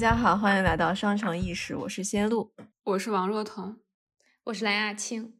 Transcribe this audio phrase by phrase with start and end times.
[0.00, 3.78] 家好，欢迎来到商城意识，我是仙露，我是王若彤，
[4.44, 5.34] 我是蓝亚青。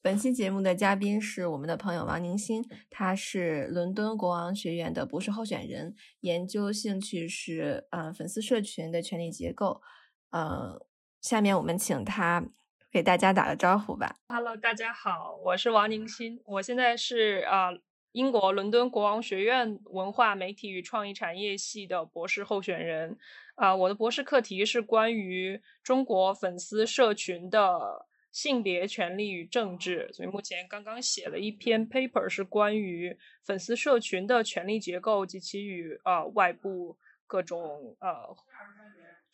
[0.00, 9.82] 本期节目的嘉宾是我们的朋友王宁新，他是伦敦国王学院的博士候选人，研究兴趣是呃粉丝社群的权力结构。
[10.30, 10.86] 呃，
[11.20, 12.42] 下面我们请他
[12.90, 14.16] 给大家打个招呼吧。
[14.28, 17.68] Hello，大家好，我是王宁新，我现在是啊。
[18.16, 23.18] 英国伦敦国王学院文化媒体与创意产业系的博士候选人，
[23.56, 38.34] 啊，我的博士课题是关于中国粉丝社群的性别权利与政治，所以目前刚刚写了一篇 paper，是关于粉丝社群的权力结构及其与呃外部各种呃。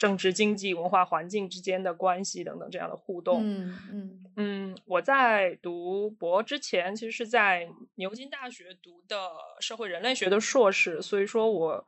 [0.03, 3.41] 政治、经济、文化环境之间的关系等等这样的互动。
[3.41, 9.17] 嗯嗯嗯，我在读博之前，其实是在牛津大学读的
[9.61, 11.87] 社会人类学的硕士，所以说我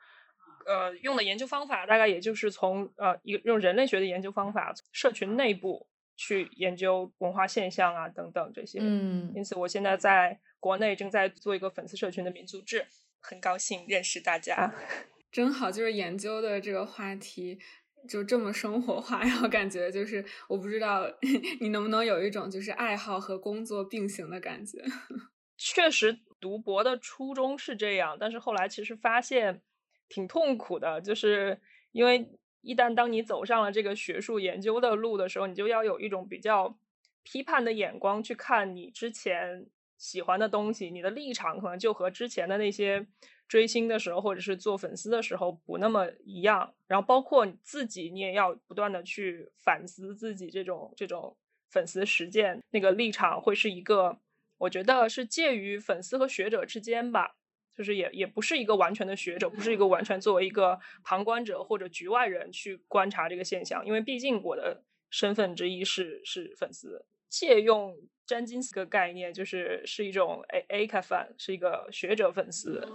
[0.64, 8.78] 呃用的研究方法大概也就是从呃一用人类学的研究方法，社群内部去研究文化现象啊等等这些。
[8.80, 12.86] 嗯，因此我现在在国内正在做一个粉丝社群的民族志，
[13.18, 14.72] 很高兴认识大家。
[15.32, 17.58] 正好就是研究的这个话题。
[18.08, 21.06] 就这么生活化，然后感觉就是，我不知道
[21.60, 24.82] 你能不能有一种就是爱好和工作并行的感觉。
[25.56, 29.62] 确实，读博的初衷是这样，但是后来其实发现
[30.08, 31.60] 挺痛苦的，就是
[31.92, 32.28] 因为
[32.60, 36.78] 一旦当你走上了这个学术研究的路的时候，你就要有一种比较
[37.22, 39.66] 批判的眼光去看你之前
[39.96, 43.06] 喜欢的东西，你的立场可能就和之前的那些。
[43.46, 46.74] 追星的时候，或者是做粉丝的时候，不那么一样。
[46.86, 51.36] 然后包括你自己，你也要不断的去反思自己这种这种
[51.68, 54.18] 粉丝实践那个立场，会是一个
[54.56, 57.36] 我觉得是介于粉丝和学者之间吧，
[57.76, 67.04] 就是也也不是一个完全的学者，不是一个完全作为一个旁观者或者局外人去观察这个现象，因为毕竟我的身份之一是是粉丝。
[67.36, 72.88] 借用詹金斯个概念，就是是一种 A A 卡粉，是一个学者粉丝。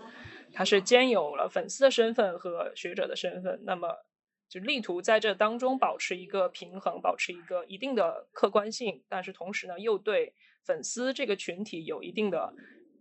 [0.54, 4.06] 他是兼有了粉丝的身份和学者的身份，那么
[4.48, 10.34] 就力图在这当中保持一个平衡，保持一个一定的客观性，但是同时呢，又对
[10.64, 12.54] 粉丝这个群体有一定的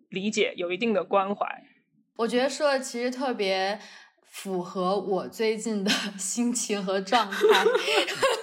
[0.09, 1.47] 理解，有一定的关怀。
[2.17, 3.79] 我觉得说的其实特别
[4.25, 7.39] 符合我最近的心情和状态，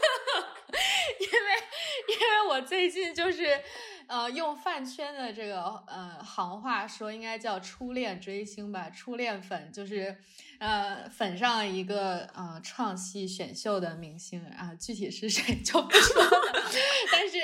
[2.75, 3.47] 最近就是。
[4.07, 8.87] 呃，用饭圈的这个呃行话说，应该叫初恋追星吧。
[8.91, 10.15] 初恋粉就是，
[10.59, 16.29] 呃，粉上一个呃创戏选秀的明星啊，具体是谁就不说了。
[17.11, 17.39] 但是，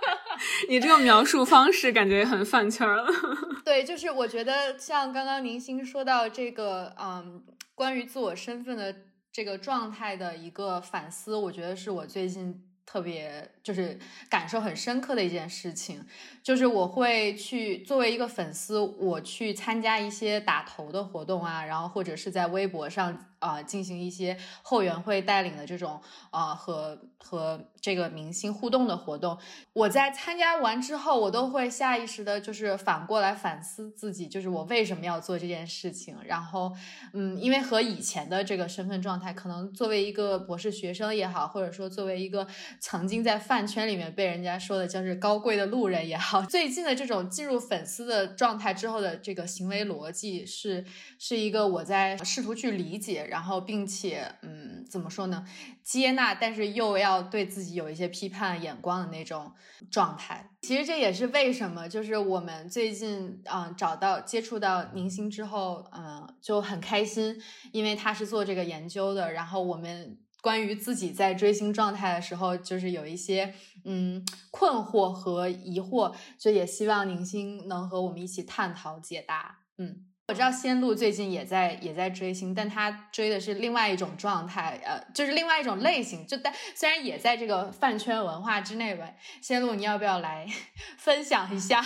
[0.70, 3.06] 你这个描述方式感觉很饭圈了。
[3.62, 7.44] 对，就是我觉得像刚刚宁星说到这个，嗯，
[7.74, 8.96] 关于自我身份的
[9.30, 12.64] 这个状态的一个反思，我觉得是我最近。
[12.86, 13.96] 特别就是
[14.28, 16.04] 感受很深刻的一件事情，
[16.42, 23.26] 就是我会去作为一个粉丝，我去参加一些打头的活动啊，然后或者是在微博上。
[23.40, 25.98] 啊，进行一些后援会带领的这种
[26.28, 29.38] 啊和和这个明星互动的活动，
[29.72, 36.18] 我在参加完之后，我都会下意识的，就是反过来反思自己，就是我为什么要做这件事情。
[36.26, 36.70] 然后，
[37.14, 42.46] 嗯，因为和以前的这个身份状态，可能作为一个博士学生也好，或者说作为一个
[42.78, 50.84] 曾经在饭圈里面被人家说的叫是高贵的路人也好， 最近的这种进入粉丝的状态之后的这个行为逻辑，是
[51.18, 53.26] 是一个我在试图去理解。
[53.30, 55.44] 然后，并且，嗯，怎么说呢？
[55.82, 59.52] 接纳，但是又要对自己有一些批判眼光的那种
[59.90, 60.50] 状态。
[60.62, 67.40] 其实这也是为什么，就是我们最近，啊，找到接触到宁星之后，嗯，就很开心，
[67.72, 69.32] 因为他是做这个研究的。
[69.32, 79.60] 然后我们关于自己在追星状态的时候，就是有一些，嗯，困惑和疑惑，就也希望宁星能和我们一起探讨解答。
[79.78, 80.06] 嗯。
[80.28, 86.24] 我知道仙露最近也在也在追星，但他追的是另外一种状态，呃，就是另外一种类型。
[86.24, 89.10] 就但虽然也在这个饭圈文化之内吧。
[89.42, 90.46] 仙露，你要不要来
[90.98, 91.84] 分享一下，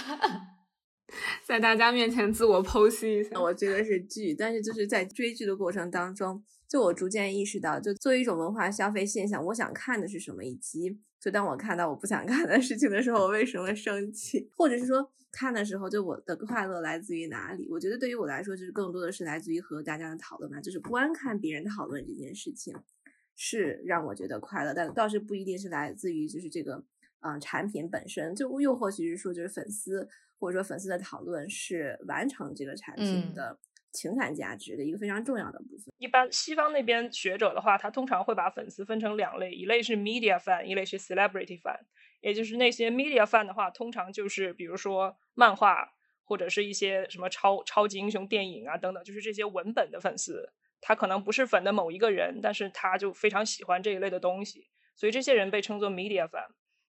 [1.43, 3.40] 在大家面前自我剖析一下？
[3.40, 15.11] 我追的是剧，但是就是在追剧的过程当中，就我逐渐意识到，就作为一种文化消费现象，我想看的是什么，以及就当我看到我不想看的事情的时候，我为什么生气，或者是说。
[15.37, 17.66] 看的时候，就我的快乐来自于哪里？
[17.69, 22.72] 我觉得对于我来说，就是更多的是来自于和大家的讨论吧，就是观看别人讨论这件事情，
[23.34, 26.84] 是让我觉得快乐，但倒是不一定是来自于就是这个
[27.19, 30.08] 嗯产品本身，就又或许是说就是粉丝
[30.38, 33.58] 或者说粉丝的讨论是完成这个产品的
[33.94, 35.94] 情感价值的一个非常重要的部分。
[35.99, 41.79] 一般西方那边学者的话，他通常会把粉丝分成两类，一类是 media fan，一类是 celebrity fan。
[42.20, 45.94] 也就是那些 media fan 的话，通常就是比如说漫画
[46.25, 50.52] 或者是一些什么超超级英雄电影啊等等，就是这些文本的粉丝。
[50.81, 56.44] 他可能不是粉的某一个人，但是他就非常喜欢这一类的东西，所以这些人被称作 media fan。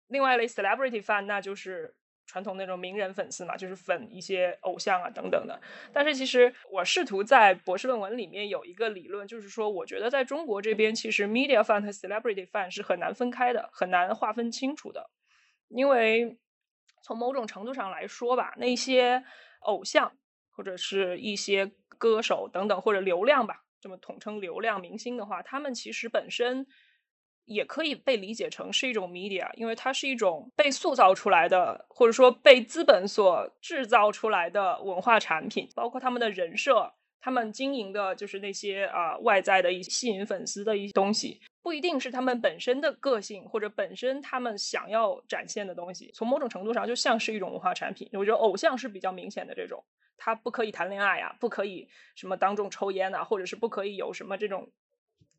[0.08, 5.60] 另外一类 celebrity fan，那就是传统那种名人粉丝嘛，就是粉一些偶像啊等等的。
[5.94, 15.10] 但是其实我试图在博士论文里面有一个理论，就是说我觉得在中国这边，其实 media fan 和 celebrity fan 是很难分开的，很难划分清楚的。
[15.68, 16.38] 因为
[17.04, 19.24] 从某种程度上来说吧，那些
[19.60, 20.12] 偶像
[20.50, 23.62] 或者是一些歌手等等或者流量吧。
[23.80, 26.66] 这么统称流量明星的话，他们其实本身
[27.46, 48.10] 也可以被理解成是一种 media，因为它是一种被塑造出来的，或者说被资本所制造出来的文化产品，包括他们的人设，他们经营的就是那些啊外在的一些吸引粉丝的一些东西，不一定是他们本身的个性或者本身他们想要展现的东西，从某种程度上就像是一种文化产品。
[48.14, 49.84] 我觉得偶像是比较明显的这种。
[50.18, 54.72] 他不可以谈恋爱啊，不可以什么当众抽烟啊，或者是不可以有什么这种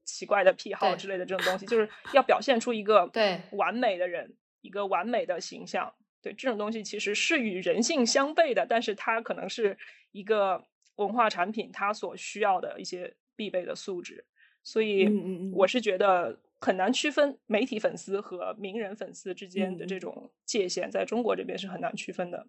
[0.06, 5.92] 奇怪的癖好之类的这种东西， 就是要表现出一个对完美的人，一个完美的形象。
[6.22, 9.76] 对这种东西其实是与人性相悖的，但是它可能是
[10.12, 10.64] 一个
[10.96, 14.24] 文化产品它所需要的一些必备的素质。
[14.64, 15.08] 所以
[15.52, 22.46] 我是觉得很难区分媒体粉丝和名人粉丝之间的这种界限，在中国这边是很难区分的。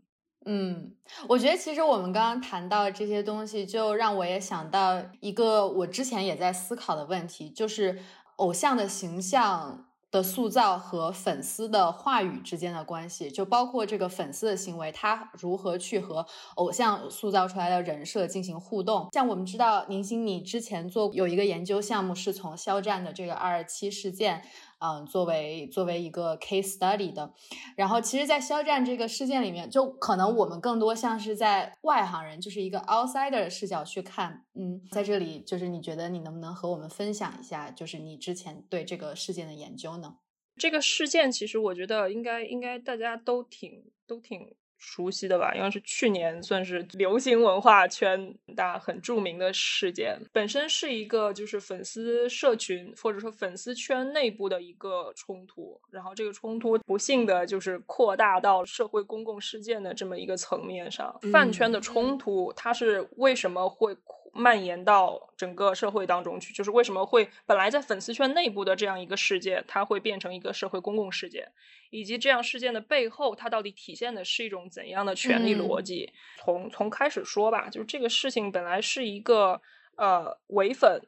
[0.49, 0.93] 嗯，
[1.27, 7.99] 我觉得其实我们刚刚谈到这些东西，就让我也想到一个我之前也在思考的问题，就是
[8.37, 19.09] 偶像的形象的塑造和粉丝的话语之间的关系，就包括这个粉丝的行为，他如何去和偶像塑造出来的人设进行互动。
[19.11, 24.43] 像我们知道，宁星你之前做有一个研究项目，是从肖战的这个二二七事件。
[24.79, 27.33] 嗯，作为作为一个 case study 的，
[27.75, 34.45] 然后其实，在肖战这个事件里面，就可能我们更多像是在外行人，就是一个 outsider 视角去看。
[34.53, 40.17] 嗯，在这里，就是你觉得你能不能和我们分享一下，就是你之前对这个事件的研究呢？
[40.55, 44.55] 这个事件其实我觉得应该应该大家都挺都挺。
[44.77, 63.95] 熟悉的吧，应该是去年算是流行文化圈大很著名的事件，本身是一个就是粉丝社群或者说粉丝圈内部的一个冲突，然后这个冲突不幸的就是扩大到社会公共事件的这么一个层面上，饭圈的冲突它是为什么会？
[64.37, 71.51] 蔓延到整个社会当中去，就是为什么会本来在粉丝圈内部的这样一个事件，它会变成一个社会公共事件，
[71.89, 76.13] 以及这样事件的背后，它到底体现的是一种怎样的权力逻辑？
[76.37, 79.61] 从从开始说吧，就是这个事情本来是一个
[79.95, 81.01] 呃伪粉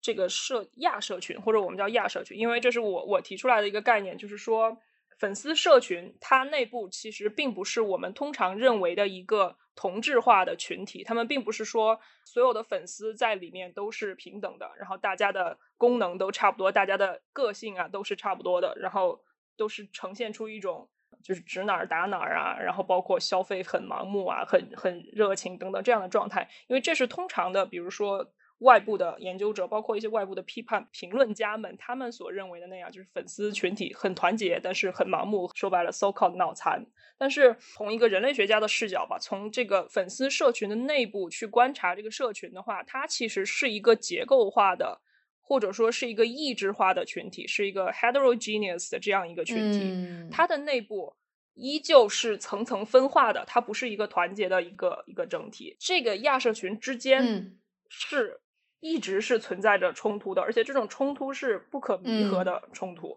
[0.00, 4.76] 这个社亚社群，或者我们叫亚社群，因为这是我我提出来的一个概念，就是说。
[5.18, 11.02] 粉丝社群，它内部其实并不是我们通常认为的一个同质化的群体。
[11.04, 19.20] 他们并不是说所有的粉丝在里面都是平等的，然后大家的功能都差不多，大家的个性啊都是差不多的，然后
[19.56, 20.88] 都是呈现出一种
[21.22, 26.48] 就是指哪儿打哪儿啊，然后包括消费很盲目啊，很很热情等等这样的状态。
[26.68, 28.32] 因为这是通常的，比如说。
[28.64, 35.50] 外部的研究者，包括一些外部的批判评论家们，他们所认为的那样，就是粉丝群体很团结，但是很盲目。
[35.54, 36.84] 说白了，so called 脑残。
[37.16, 45.00] 但是从一个人类学家的视角吧，从这个粉丝社群的内部去观察这个社群的话，它其实是一个结构化的，
[45.40, 50.28] 或者说是一个意志化的群体，是一个 heterogeneous 的这样一个群体。
[50.32, 51.14] 它的内部
[51.52, 55.76] 依旧是层层分化的，它不是一个团结的一个一个整体。
[55.78, 58.40] 这个亚社群之间是。
[58.84, 63.16] 一直是存在着冲突的，而且这种冲突是不可弥合的冲突。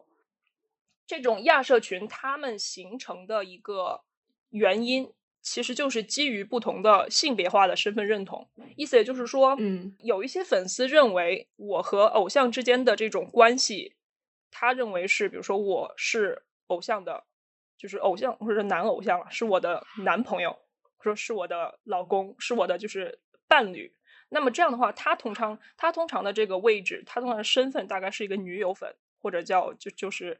[1.06, 4.00] 这种亚社群他们形成的一个
[4.52, 8.50] 原因，其实就是基于不同的性别化的身份认同。
[8.78, 13.98] 意思也就是说，嗯，有一些粉丝认为我和偶像之间的这种关系，
[14.50, 17.26] 他认为是，比如说我是偶像的，
[17.78, 20.58] 就是偶像或者男偶像是我的男朋友，
[21.02, 23.20] 说是我的老公，是我的就是
[23.50, 23.94] 伴侣。
[24.30, 30.40] 那么这样的话，他通常他通常的这个位置，他通常的身份大概是一个女友粉，或者叫就就是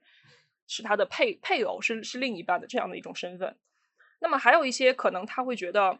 [0.68, 3.56] 是他的配配偶，是是另一半的这样的一种身份。
[4.20, 6.00] 那么还有一些可能他会觉得，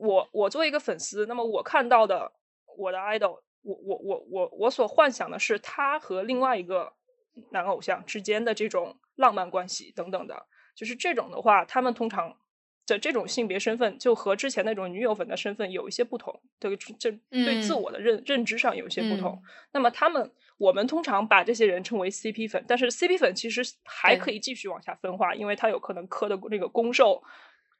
[0.00, 2.32] 我我作为一个粉丝，那么我看到的
[2.76, 6.92] 我的 idol，我我我我我所幻想的是他和另外一个
[7.50, 12.38] 男偶像之间的这种浪漫关系等等的，就是这种的话，他们通常
[12.86, 19.32] 的这种性别身份，就和之前那种女友粉的身份有一些不同，对，这对自嗯我的认、认知上有一些不同。
[19.32, 27.22] 嗯那么他们，我们通常把这些人称为 CP 粉，但是 CP 粉其实还可以继续往下分化，因为它有可能磕的那个攻受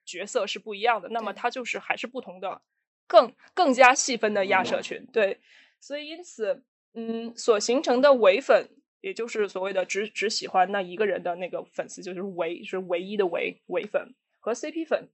[0.04, 2.60] 角色是不一样的，那么对它就是还是不同的，
[3.06, 5.06] 更更加细分的亚社群。
[5.12, 5.38] 对，
[5.80, 6.62] 所以因此，
[6.94, 8.68] 嗯，所形成的唯粉，
[9.00, 14.14] 也就是所谓的只只喜欢那一个人的那个粉丝，就是唯是唯一的唯唯粉
[14.46, 15.08] 和 CP 粉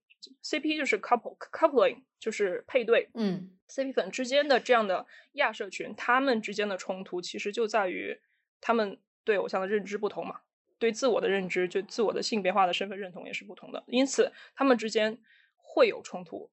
[0.45, 8.21] ，CP 就是 couple coupling 就是配对，嗯 CP 粉之间的这样的亚社群，他们之间的冲突其实就在于
[8.61, 10.43] 他们对偶像的认知不同嘛，
[10.79, 15.17] 对自我的认知，就自我的性别化的身份认同也是不同的，因此他们之间
[15.57, 16.51] 会有冲突。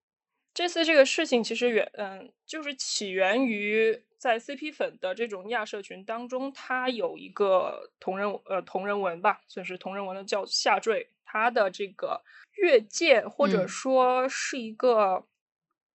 [0.54, 12.22] 这次这个事情其实源嗯，就是起源于在 CP 粉的这种亚社群当中，它有一个同人呃同人文吧，算是同人文的叫下坠，它的这个
[12.58, 13.68] 越界或者嗯。
[13.68, 15.26] 说是一个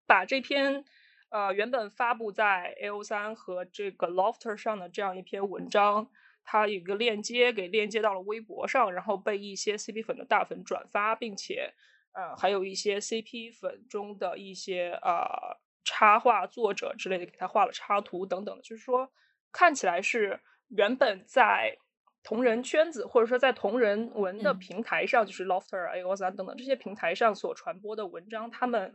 [0.07, 0.85] 把这篇
[1.28, 6.11] 呃原本发布在 A O 三和这个 Lofter 上的这样一篇文章，
[6.43, 11.75] 它有一个链接给链接到了微博上，然后被一些 CP 粉的大粉转发，并且
[12.12, 19.12] 呃还有一些 CP 粉中的一些呃插画作者之类的给他画了插图等等的，就是说
[19.53, 21.76] 看起来是原本在
[22.23, 28.95] 同人圈子或者说在同人文的嗯平台上，就是 Lofter、A O 三等等这些平台上所传播的文章，他们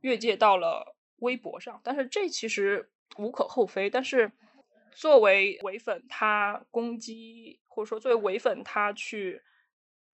[0.00, 3.88] 越界到了微博上，但是这其实无可厚非。
[3.88, 4.30] 但是
[4.92, 9.42] 作为伪粉，他攻击或者说作为伪粉，他去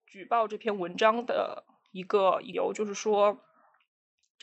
[0.07, 3.41] 举报这篇文章的一个理由，就是说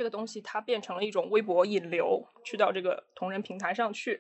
[0.01, 4.20] 这个东西它变成了一种微博引流，去到这个同人平台上去。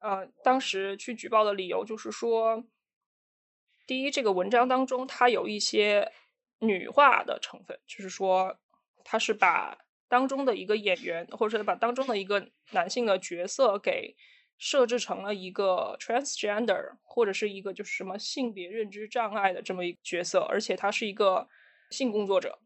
[0.00, 2.62] 呃，当时去举报的理由就是说，
[3.86, 6.12] 第一，这个文章当中它有一些
[6.58, 8.58] 女化的成分，就是说
[9.04, 14.14] 它是把当中的一个演员，或者是把当中的一个男性的角色给
[14.58, 21.48] 设置成了一个 transgender，或者是一个就是什么性别认知障碍的这么一个角色，而且他是一个
[21.88, 22.58] 性工作者。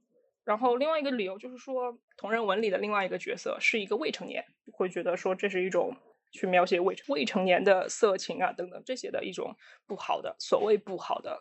[0.48, 5.94] 然后另外一个理由就是说，同人文里的另外一个角色是一个未成年，会觉得说这是一种
[6.30, 9.54] 去描写未未成年的色情啊等等这些的一种
[9.86, 11.38] 不好的所谓不好的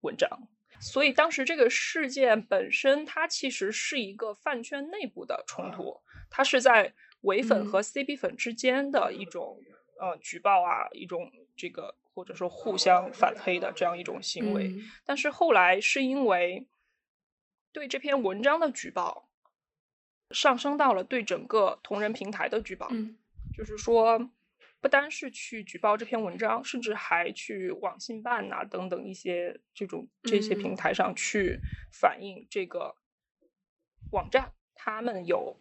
[0.00, 0.28] 文章。
[0.80, 9.60] 所以当时这个事件本身，它其实是一个饭圈内部的冲突，它是在伪粉和 CP 粉之间的一种、
[10.00, 14.66] 呃举报啊，一种这个或者说互相反黑的这样一种行为。
[14.70, 16.66] 嗯但是后来是因为
[17.72, 19.28] 对这篇文章的举报
[20.30, 23.16] 上升到了对整个同人平台的举报，嗯。
[23.52, 24.30] 就是说
[24.80, 30.76] 不单是去举报这篇文章，甚至还去网信办呐、等等一些这种这些平嗯。
[30.76, 31.58] 台上去
[31.92, 32.96] 反映这个
[34.12, 35.56] 网站他们有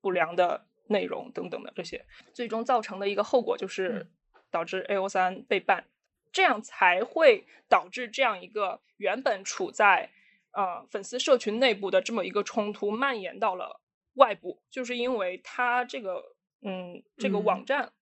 [0.00, 4.06] 不良的内容等等的这些，最终造成的一个后果就是
[4.50, 5.86] 导致 A O 三被办，
[6.32, 10.10] 这样才会导致这样一个原本处在
[10.52, 13.80] 呃粉丝社群内部的这么一个冲突蔓延到了
[14.14, 16.22] 外部，就是因为他这个
[16.62, 17.92] 嗯这个嗯网站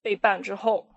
[0.00, 0.88] 被办之后，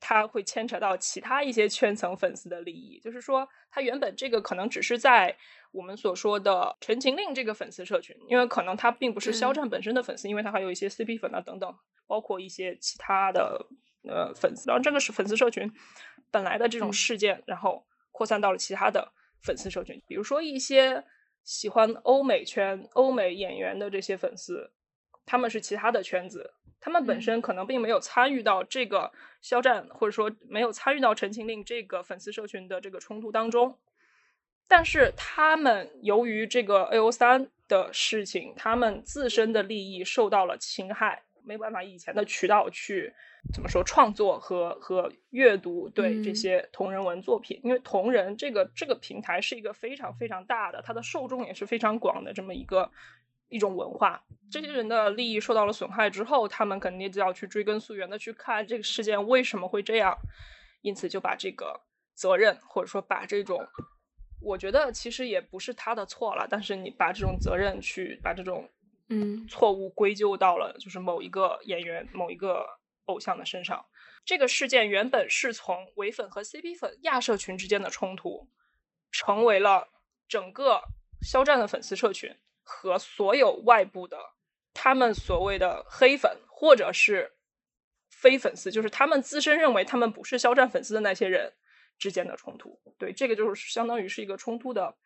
[0.00, 5.36] 它会牵扯到其他一些圈层粉丝的利益，就是说，他原本这个可能只是在
[5.72, 13.66] 我们所说的《陈情令》这个粉丝社群，因为可能他并不是肖嗯战本身的粉丝，因为他还有一些 CP 粉啊等等，包括一些其他的
[14.08, 14.68] 呃粉丝。
[14.68, 15.72] 然后这个是粉丝社群
[16.30, 21.04] 本来的这种嗯事件，然后扩散到了其他的粉丝社群，比如说一些
[21.42, 24.70] 喜欢欧美圈、欧美演员的这些粉丝，
[25.24, 27.20] 他们是其他的圈子，他们本嗯。
[27.20, 33.78] 身可能并没有参与到这个肖战，或者说没有参与到《陈情令》这个粉丝社群的这个冲突当中，
[34.68, 43.12] 但是他们由于这个 A O 三的事情，他们自身的利益受到了侵害，没办法以以前的渠道去
[43.52, 52.90] 怎么说创作和和阅读对这嗯些同人文作品，因为同人这个这个平台是一个非常非常大的，它的受众也是非常广的这么一个
[53.48, 54.22] 一种文化。
[54.50, 60.16] 这些人的利益受到了损害之后，他们肯定就要去追根溯源的去看这个事件为什么会这样，
[60.82, 61.80] 因此就把这个
[62.14, 63.66] 责任或者说把这种。
[64.42, 68.66] 我觉得其实也不是他的错了，但是你把这种责任去把这种
[69.10, 72.64] 嗯错误归咎到了就是某一个演员、某一个
[73.04, 73.84] 偶像的身上。
[74.24, 78.48] 这个事件原本是从唯粉和 CP 粉亚社群之间的冲突，
[79.10, 79.88] 成为了
[80.28, 80.80] 整个
[81.20, 84.16] 肖战的粉丝社群和所有外部的
[84.72, 87.32] 他们所谓的黑粉或者是
[88.10, 91.54] 非粉丝，就是他们自身认为他们不是肖战粉丝的那些人
[91.98, 92.78] 之间的冲突。
[92.98, 94.96] 对，这个就是相当于是一个冲突的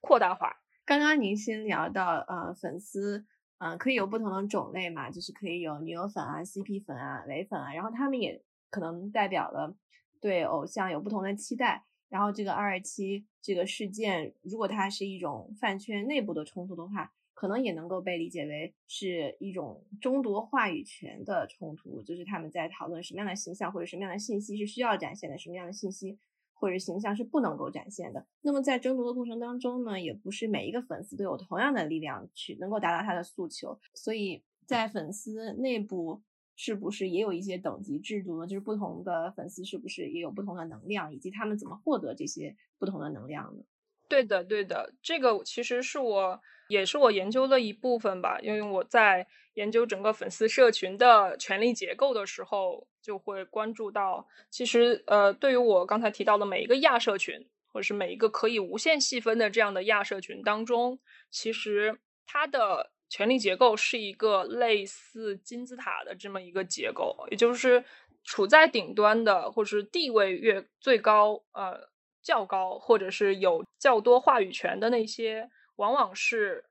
[0.00, 0.60] 扩大化。
[0.84, 3.24] 刚刚您先聊到呃粉丝，
[3.58, 9.74] 嗯，可以有不同的种类嘛，就是可以有女友粉啊、CP 粉啊、雷粉啊，然后他们也可能代表了
[10.20, 11.84] 对偶像有不同的期待。
[12.08, 26.16] 然后这个二二七这个事件，如果它是一种饭圈内部的冲突的话，可能也能够被理解为是一种争夺话语权的冲突，就是他们在讨论什么样的形象或者什么样的信息是需要展现的，什么样的信息
[26.56, 28.26] 或者形象是不能够展现的。
[28.42, 36.22] 那么在争夺的过程当中呢，也不是每一个粉丝都有同样的力量去能够达到他的诉求，所以在粉丝内部。
[36.58, 38.46] 是不是也有一些等级制度呢？
[38.46, 43.62] 就是不同的粉丝是不是也有不同的能量，以及他们怎么获得这些不同的能量呢？
[44.08, 48.38] 对的，对的，这个其实是我也是我研究的一部分吧。
[48.40, 60.98] 因为我在研究整个粉丝社群的权力结构的时候，就会关注到，其实呃，对于我刚才提到的每一个亚社群，或者是每一个可以无限细分的这样的亚社群当中，
[61.30, 62.90] 其实它的。
[63.08, 67.84] 权力结构是一个类似金字塔的这么一个结构，也就是
[68.24, 71.88] 处在顶端的，或者是地位越最高，呃，
[72.20, 76.64] 较高，或者是有较多话语权的那些，往往是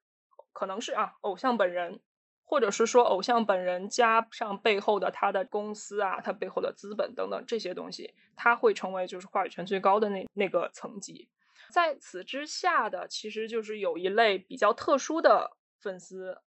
[0.52, 2.02] 可能是啊，偶像本人，
[2.46, 11.28] 或者是说偶像本人加上背后的他的公司啊，他背后的资本等等这些东西，他会成为就是话语权最高的那那个层级。
[11.70, 15.58] 在此之下的，其实就是有一类比较特殊的。
[15.78, 16.42] 粉丝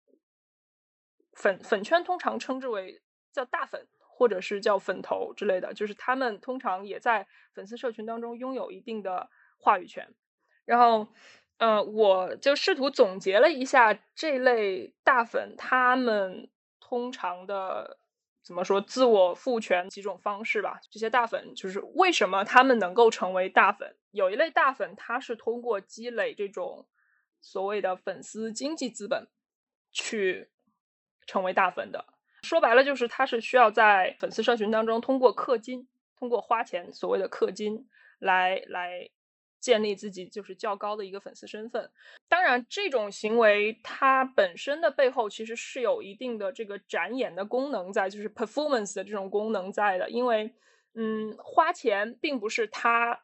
[1.34, 3.00] 粉粉圈通常称之为
[3.30, 10.12] 叫大粉，或者是叫粉头之类的，就是他们通常也在粉丝社群当中拥有一定的话语权。
[10.64, 11.06] 然后，
[11.58, 16.48] 呃，我就试图总结了一下这类大粉他们
[16.80, 17.98] 通常的
[18.42, 20.80] 怎么说自我赋权几种方式吧。
[20.90, 23.94] 这些大粉就是为什么他们能够成为大粉？
[24.10, 26.86] 有一类大粉，他是通过积累这种。
[27.40, 29.28] 所谓的粉丝经济资本，
[29.92, 30.50] 去
[31.24, 32.04] 成为大粉的，
[32.42, 35.86] 说白了就是他是需要在粉丝社群当中通过氪金，
[36.18, 39.08] 通过花钱，所谓的氪金来来
[39.68, 41.90] 建立自己就是较高的一个粉丝身份。
[42.26, 50.08] 当然，这种行为它本身的背后其实是有一定的这个展演的功能在，就是 performance 的这种功能在的。
[50.08, 50.50] 因为，
[50.94, 53.20] 嗯，花钱并不是他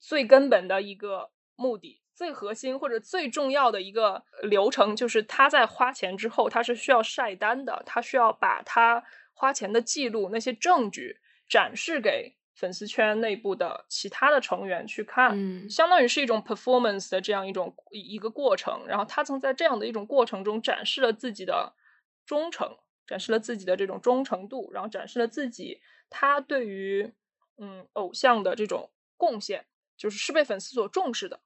[0.00, 2.00] 最根本的一个目的。
[2.12, 18.86] 最核心或者最重要的一个流程，就是他在花钱之后，他是需要晒单的，他需要把他花钱的记录、那些证据展示给粉丝圈内部的其他的成员去看，嗯，相当于是一种 performance 的这样一种一个过程。
[18.86, 21.74] 然后他曾在这样的一种过程中展示了自己的
[22.24, 27.12] 忠诚，展示了自己的这种忠诚度，然后展示了自己他对于
[27.58, 31.40] 嗯偶像的这种贡献，就是是被粉丝所重视的。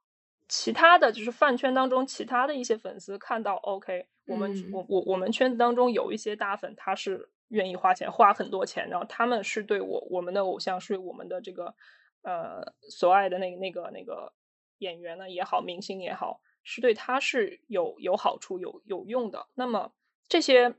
[0.46, 11.74] 其他的就是饭圈当中其他的一些粉丝看到，OK，我们我我我们圈子当中有一些大粉，他是愿意花钱花很多钱，然后他们是对我我们的偶像是我们的这个
[12.22, 14.32] 呃所爱的那那个那个
[14.78, 19.46] 演员呢也好，明星也好，是对他是有有好处有有用的。
[19.54, 19.92] 那么
[20.28, 20.74] 这些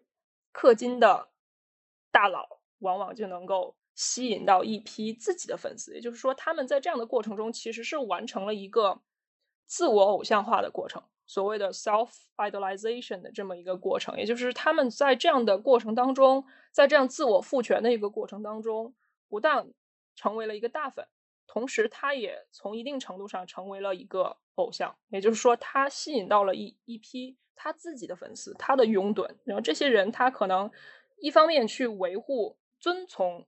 [0.53, 1.29] 氪金的
[2.11, 9.01] 大佬往往就能够吸引到一批自己的粉丝，也就是说，他们在这样的过程中其实是完成了一个。
[9.71, 18.95] 自我偶像化的过程，所谓的 self idolization 的这么一个过程，也就是他们在这样的过程当中，在这样自我赋权的一个过程当中，
[19.27, 19.71] 不但
[20.15, 21.07] 成为了一个大粉，
[21.45, 30.71] 同时他也从一定程度上成为了一个偶像，也就是说，他吸引到了一一批他自己的粉丝，他的拥趸，然后这些人他可能
[31.19, 33.45] 一方面去维护、遵从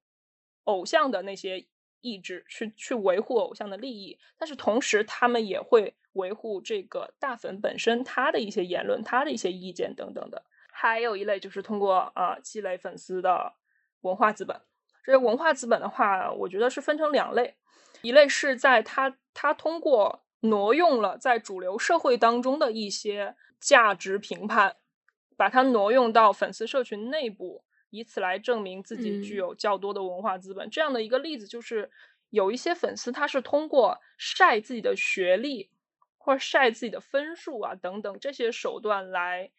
[0.66, 1.66] 偶像的那些
[2.02, 5.96] 意志，去去维护偶像的利益，但是同时他们也会。
[6.16, 13.54] 维护这个大粉本身他的一些言论、他的一些意见等等的，还有一类就是通过啊积累粉丝的
[14.02, 14.60] 文化资本。
[15.06, 17.56] 这些文化资本的话，我觉得是分成两类，
[18.02, 24.76] 一类是在他他通过挪用了在主流社会当中的一些价值评判，
[25.38, 30.68] 把它挪用到粉丝社群内部，以此来证明自己具有较多的文化资本。
[30.72, 31.92] 这样的一个例子就是，
[32.32, 35.70] 有一些粉丝他是通过晒自己的学历。
[36.24, 39.50] 或者晒自己的分数啊，等等这些手段来，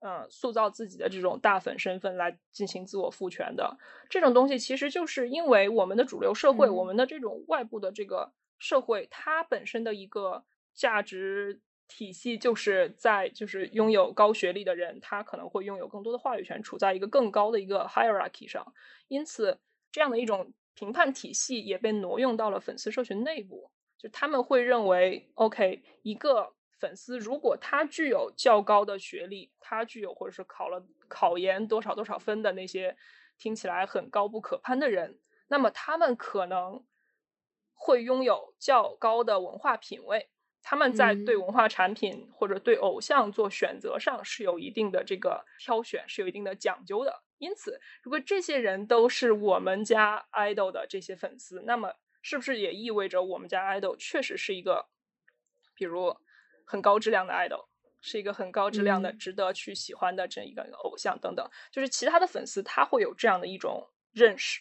[0.00, 3.78] 呃，塑造自己的这种大粉身份，来进行自我赋权的
[4.10, 18.72] 这种东西，其实就是因为我们的主流社会，我们的这种外部的这个社会，它本身的一个价值体系，就是在就是拥有高学历的人，他可能会拥有更多的话语权，处在一个更高的一个 hierarchy 上，
[19.08, 19.58] 因此
[19.90, 23.70] 这样的一种评判体系也被挪用到了粉丝社群内部。
[23.98, 32.96] 就他们会认为，OK，一个粉丝如果他具有较高的学历，他具有或者是考了考研多少多少分的那些
[33.36, 36.82] 听起来很高不可攀的人，那么他们可能
[37.74, 40.30] 会拥有较高的文化品味，
[40.62, 47.22] 他们在对文化产品或者对偶像做选择上是有一定的这个挑选，是有一定的讲究的。
[47.38, 54.86] 因此，如果这些人都是我们家 idol 的这些粉丝，那么是不是也意味着我们家 idol 确实是一个，
[55.74, 56.14] 比如
[56.66, 57.64] 很高质量的 idol，
[58.02, 61.50] 是一个很高质量的、值得去喜欢的这一个偶像等等？
[61.72, 64.60] 就是其他的粉丝他会有这样的一种认识，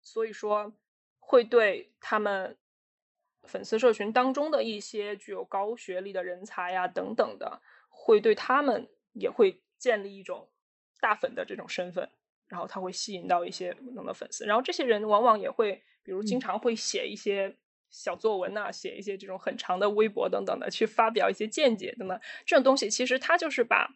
[0.00, 0.72] 所以说
[1.18, 2.56] 会对他们
[3.46, 10.48] 粉丝社群当中的一些具有高学历的人才呀等等的，会对他们也会建立一种。
[10.98, 12.08] 大粉的这种身份，
[12.48, 17.54] 然后他会吸引到一些不同的粉丝，然后这些人往往也会，比如经常会写一些
[17.90, 22.18] 小作文呐，写一些这种很长的微博等等的，去发表一些见解等等。
[22.46, 23.94] 这种东西其实它就是把，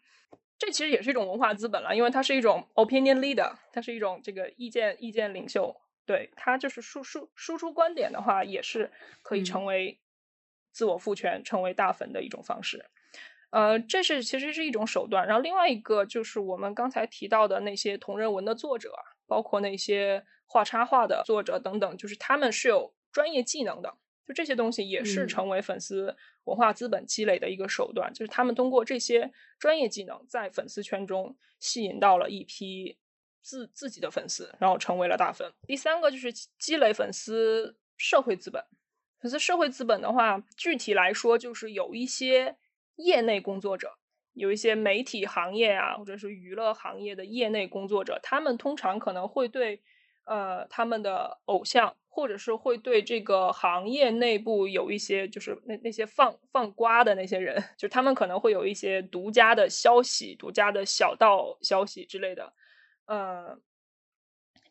[0.59, 5.75] 这其实也是一种文化资本了，因为它是一种 opinion leader，它是一种这个意见意见领袖，
[6.11, 9.97] 对他就是输输输出观点的话，也是可以成为
[10.73, 12.85] 自我赋权、成为大粉的一种方式。
[13.51, 18.93] 呃，这是其实是一种手段，然后另外一个就是我们刚才提到的那些同人文的作者，
[19.25, 23.93] 包括那些画插画的作者等等，就是他们是有专业技能的，
[24.27, 32.97] 就这些东西也是成为粉丝文化资本积累的一个手段，就是他们通过这些专业技能，在粉丝圈中吸引到了一批
[33.41, 35.51] 自自己的粉丝，然后成为了大粉。
[35.67, 38.63] 第三个就是积累粉丝社会资本，
[39.19, 42.57] 粉丝社会资本的话，具体来说就是有一些。
[42.97, 43.97] 业内工作者
[44.33, 49.81] 有一些媒体行业啊，或者是娱乐行业的业内工作者，他们通常可能会对
[50.25, 62.53] 呃他们的偶像，或者是会对这个行业内部有一些就是那那些放放瓜的那些人，就他们可能会有一些独家的消息、独家的小道消息之类的。
[63.11, 63.59] 呃，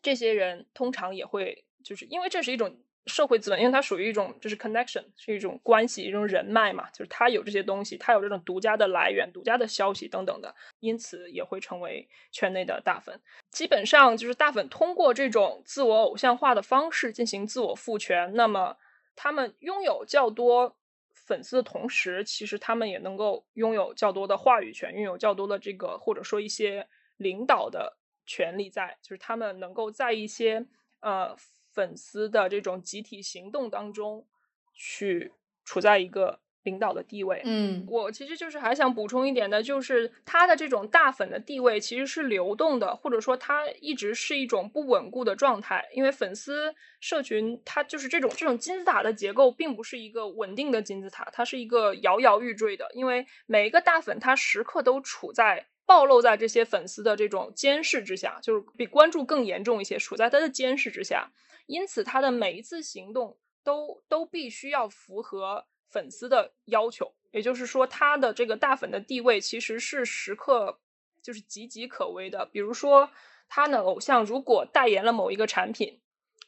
[0.01, 2.81] 这些人通常也会就是因为这是一种。
[3.07, 13.19] 社会资本，因为它属于一种就是 connection，是一种关系，一种人脉嘛，就是他有这些东西，他有这种独家的来源、独家的消息等等的，因此也会成为圈内的大粉。
[13.49, 18.77] 基本上就是大粉通过这种自我偶像化的方式进行自我赋权，那么
[19.15, 20.77] 他们拥有较多
[21.11, 30.65] 粉丝的同时，其实他们也能够拥有较多的话语权，拥有较多的这个或者说一些领导的权利在，就是他们能够在一些
[31.01, 31.35] 呃。
[31.73, 34.27] 粉丝的这种集体行动当中，
[34.73, 35.31] 去
[35.63, 37.41] 处在一个领导的地位。
[37.45, 45.87] 嗯，我其实就是还想补充一点的，就是他的这种大粉的地位其实是流动的，或者说他一直是一种不稳固的状态。
[45.93, 52.91] 因为粉丝社群它就是这种这种金字塔的结构，并不是一个稳定的金字塔，它是一个摇摇欲坠的。
[52.93, 55.67] 因为每一个大粉，他时刻都处在。
[55.91, 61.29] 暴露在这些粉丝的这种监视之下，就是比关注更严重一些，处在他的监视之下，
[61.65, 67.13] 因此他的每一次行动都都必须要符合粉丝的要求。
[67.31, 70.79] 也就是说，他的这个大粉的地位其实是时刻
[71.21, 72.45] 就是岌岌可危的。
[72.45, 73.11] 比如说，
[73.49, 75.99] 他的偶像如果代言了某一个产品，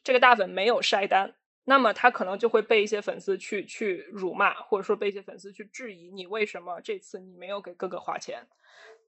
[0.02, 8.46] 这个大粉没有晒单，那么他可能就会被一些粉丝去去辱骂，或者说被一些粉丝去质疑你为什么这次你没有给哥哥花钱。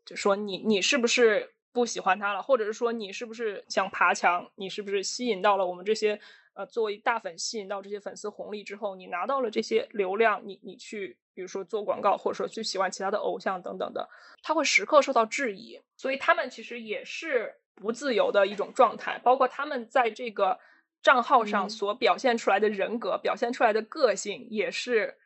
[0.07, 4.49] 就说你你是不是不喜欢他了，或者是说你是不是想爬墙？
[4.55, 6.19] 你是不是吸引到了我们这些
[6.55, 14.09] 呃作为大粉吸引到这些粉丝红利之后，你拿到了这些流量，你你去比如说做广告，或者说去喜欢其他的偶像等等的，
[14.43, 20.59] 他会时刻受到质疑，所以他们其实也是不自由的一种状态，包括他们在这个
[21.03, 25.19] 账号上所表现出来的人格、表现出来的个性，也是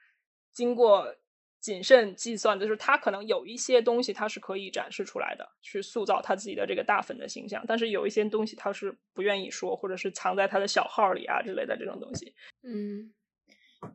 [0.53, 1.15] 经过。
[1.61, 12.35] 谨慎计算，就是他可能有一些东西他是可以展示出来的，去塑造他自己的这个大粉的形象，但是有一些东西他是不愿意说，或者是藏在他的小号里啊之类的这种东西。
[12.63, 13.13] 嗯，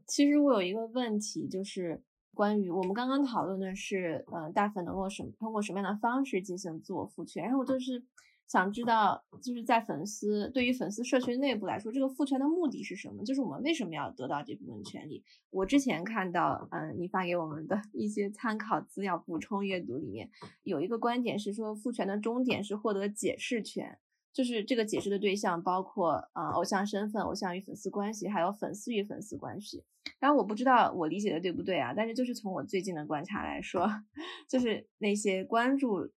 [0.06, 2.02] 其实我有一个问题，就是
[2.34, 8.04] 关于我们刚刚讨论的是，嗯，大粉能够什通过什么样的方式进行自我赋权，然后就是。
[8.48, 13.24] 想知道，就是在粉丝对于粉丝社群内部来说，这个赋权的目的是什么？
[13.24, 15.24] 就是我们为什么要得到这部分权利？
[15.50, 20.30] 我之前看到，嗯，你发给我们的一些参考资料补充阅读里面，
[20.64, 23.98] 有一个观点是说，赋权的终点是获得解释权，
[24.32, 29.84] 就是这个解释的对象包括，呃，偶像身份、偶像与粉丝关系，还有粉丝与粉丝关系。
[30.20, 31.96] 当然我不知道我理解的对不对啊？
[31.98, 33.90] 但是就是从我最近的观察来说，
[34.48, 36.12] 就是那些关注。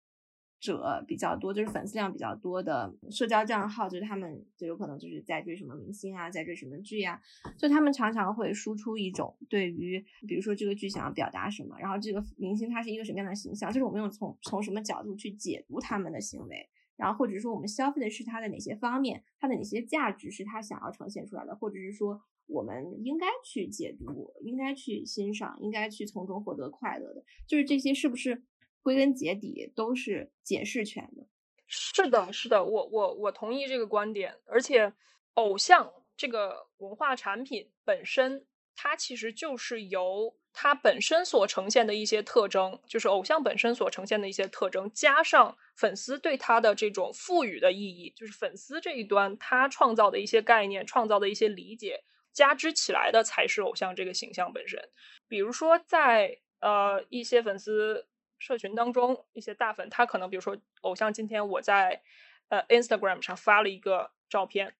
[0.59, 7.19] 者比较多，就是粉丝量比较多的社交账号，就是他们就有可能就是在追什么明星啊，在追什么剧啊，
[7.57, 28.43] 就他们常常会输出一种对于，比如说这个剧想要表达什么，然后这个明星他是一个什么样的形象，就是我们用从从什么角度去解读他们的行为，然后或者说我们消费的是他的哪些方面，他的哪些价值是他想要呈现出来的，或者是说我们应该去解读，应该去欣赏，应该去从中获得快乐的，就是这些是不是？
[28.87, 31.27] 归根结底都是解释权的，
[31.67, 34.33] 是的，是的，我我我同意这个观点。
[34.45, 34.93] 而且，
[35.33, 38.45] 偶像这个文化产品本身，
[38.77, 54.81] 它其实就是由它本身所呈现的一些特征，就是偶像本身所呈现的一些特征，加上粉丝对它的这种赋予的意义，就是粉丝这一端他创造的一些概念、创造的一些理解，加之起来的才是偶像这个形象本身。
[55.27, 58.07] 比如说，在呃一些粉丝。
[58.39, 62.01] 社群当中一些大粉，他可能比如说偶像，今天我在
[62.49, 64.75] 呃 Instagram 上发了一个照片，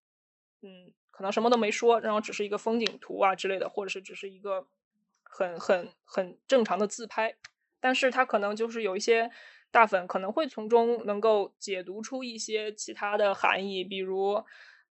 [0.62, 4.68] 嗯，可能什么都没说，然后只是一个风景图啊之类的，或者是只是一个
[5.22, 7.36] 很很很正常的自拍，
[7.80, 9.30] 但是他可能就是有一些
[9.70, 14.44] 大粉可能会从中能够解读出一些其他的含义，比如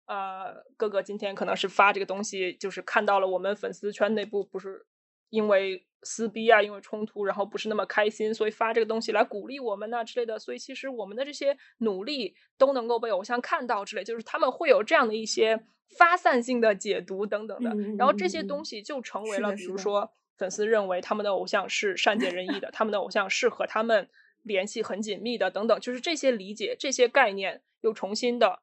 [0.05, 4.85] 呃哥哥今天可能是发这个东西，就是看到了我们粉丝圈内部不是
[5.29, 5.86] 因为。
[6.03, 10.37] 撕逼啊，因为冲突，然后不是那么开心，所以发这个东西来鼓励我们呐之类的。
[10.37, 15.65] 所以其实我们的这些努力都能够被偶像看到之类，就是他们会有这样的一些
[15.97, 17.75] 发散性的解读等等的。
[17.97, 24.07] 然后这些东西就成为了，比如说粉丝认为他们的偶像是善解人意的，他们的偶像是和他们
[24.43, 25.79] 联系很紧密的等等。
[25.79, 28.59] 就是这些理解、这些概念又重新的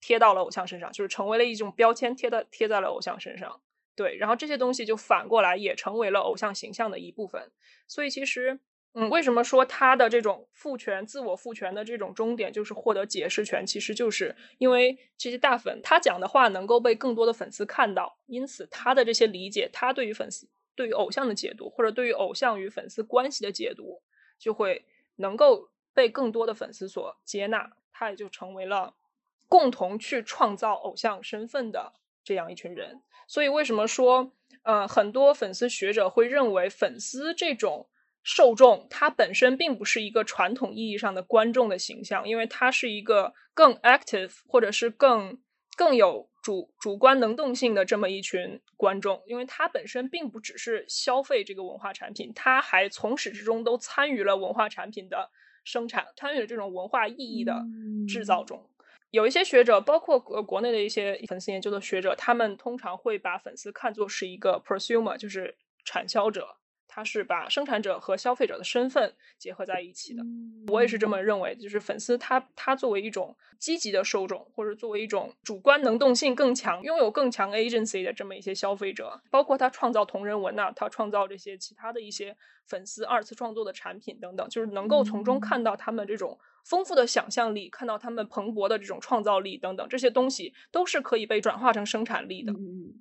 [0.00, 3.60] 贴到了偶像身上，就是成为了一种标签，贴到贴在了偶像身上。
[3.94, 7.50] 对，然后这些东西就反过来也成为了偶像形象的一部分。
[7.86, 8.58] 所以其实，
[8.94, 13.66] 嗯，为什么说他的这种赋权、自我赋权的这种终点就是获得解释权？
[13.66, 24.02] 其实就是因为这些大粉他讲的话能够被更多的粉丝看到，因此他的这些理解，他对于粉丝、对于偶像的解读，或者对于偶像与粉丝关系的解读，
[24.38, 24.84] 就会
[25.16, 27.76] 能够被更多的粉丝所接纳。
[27.92, 28.94] 他也就成为了
[29.48, 31.92] 共同去创造偶像身份的
[32.24, 33.02] 这样一群人。
[33.26, 34.32] 所以，为什么说，
[34.62, 37.88] 呃，很多粉丝学者会认为，粉丝这种
[38.22, 45.40] 受众，它本身并不是一个传统意义上的观众的形象，因为它是一个更 active 或者是更
[45.76, 55.30] 更有主主观能动性的这么一群观众，因为它本身并不只是消费这个文化产品，它还从始至终都参与了文化产品的
[55.64, 57.64] 生产，参与了这种文化意义的
[58.06, 58.68] 制造中。
[59.12, 66.56] 有一些学者，包括国国内的一些粉丝研究的学者，他们通常会把粉丝看作是一个 prosumer，就是产销者。
[66.94, 70.22] 他是把生产者和消费者的身份结合在一起的，
[70.68, 71.56] 我也是这么认为。
[71.56, 92.54] 就是粉丝他他作为一种积极的受众，或者作为一种主观能动性更强、拥有更强 agency 的这么一些消费者，包括他创造同人文呐，他创造这些其他的一些粉丝二次创作的产品等等，就是能够从中看到他们这种丰富的想象力，看到他们蓬勃的这种创造力等等，这些东西都是可以被转化成生产力的。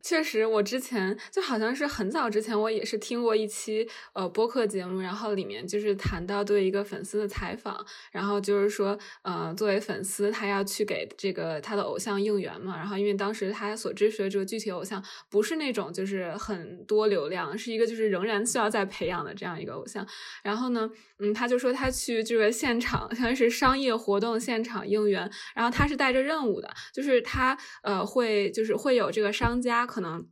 [0.04, 3.88] 确实，我之前就好像是很早之前，我也是听过一期。
[4.14, 20.06] 呃，播客节目，然后里面就是谈到对一个粉丝的采访，然后就是说，呃，作为粉丝，他要去给这个他的偶像应援嘛，然后因为当时他所支持的这个具体偶像不是那种就是很多流量，是一个就是仍然需要再培养的这样一个偶像，
[20.44, 30.26] 然后呢，嗯，他就说他去这个现场， 像是商业活动现场应援，然后他是带着任务的，就是他呃会就是会有这个商家可能。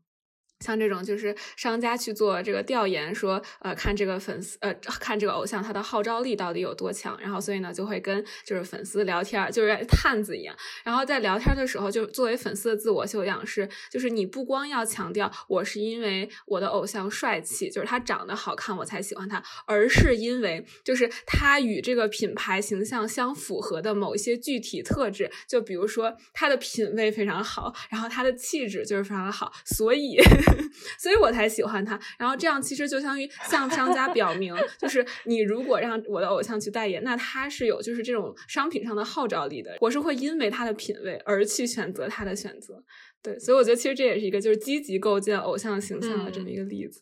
[0.59, 10.53] 像这种就是商家去做这个调研，说呃看这个粉丝呃看这个偶像他的号召力到底有多强，然后所以呢就会跟就是粉丝聊天，就是探子一样。
[10.83, 30.19] 然后在聊天的时候，就作为粉丝的自我修养是，就是你不光要强调我是因为我的偶像帅气，就是他长得好看我才喜欢他，而是因为就是他与这个品牌形象相符合的某一些具体特质，就比如说他的品味非常好，然后他的气质就是非常的好，所以。
[30.97, 39.77] 所以我才喜欢他，然后这样其实就相当于向商家表明，就是你如果让我的偶像去代言，那他是有就是这种商品上的号召力的。
[39.81, 42.83] 我是会因为他的品味而去选择他的选择，
[43.21, 47.01] 对，所以我觉得其实这也是一个就是积极构建偶像形象的这么一个例子。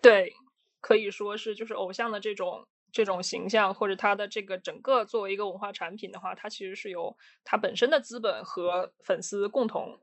[0.00, 0.32] 对，
[0.80, 9.98] 可以说是就是偶像的这种这种形象，或者他的这个整个作为一个文化产品的话，它其实是由它本身的资本和粉丝共同。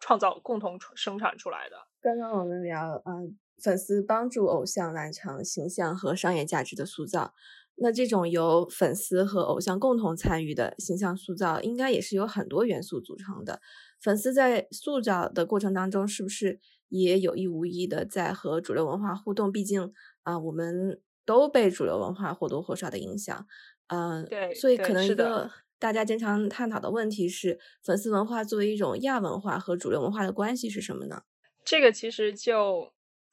[0.00, 1.76] 创造共同生产出来的。
[2.00, 7.34] 刚刚我们聊，嗯，粉丝帮助偶像完成形象和商业价值的塑造。
[7.76, 13.60] 那这种由粉丝和偶像共同参与的形象塑造，应该也是由很多元素组成的。
[14.00, 19.50] 粉丝在塑造的过程当中，是不是也有意无意的在和主流文化互动？
[19.50, 23.44] 毕竟啊，我们都被主流文化或多或少的影响。
[23.88, 25.50] 嗯，对，所以可能一个
[25.84, 31.24] 大家经常探讨的问题是，粉丝文化作为一种亚文化和主流文化的关系是什么呢？
[31.62, 32.90] 这个其实就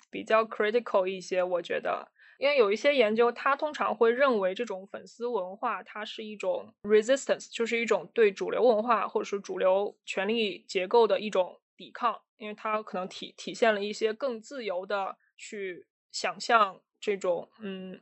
[0.10, 18.02] 比较 critical 一些，我觉得，因为有一些研究，它通常会认为这种粉丝文化它是一种 resistance，就是一种对主流文化或者是主流权力结构的一种抵抗，因为它可能体体现了一些更自由的去想象这种嗯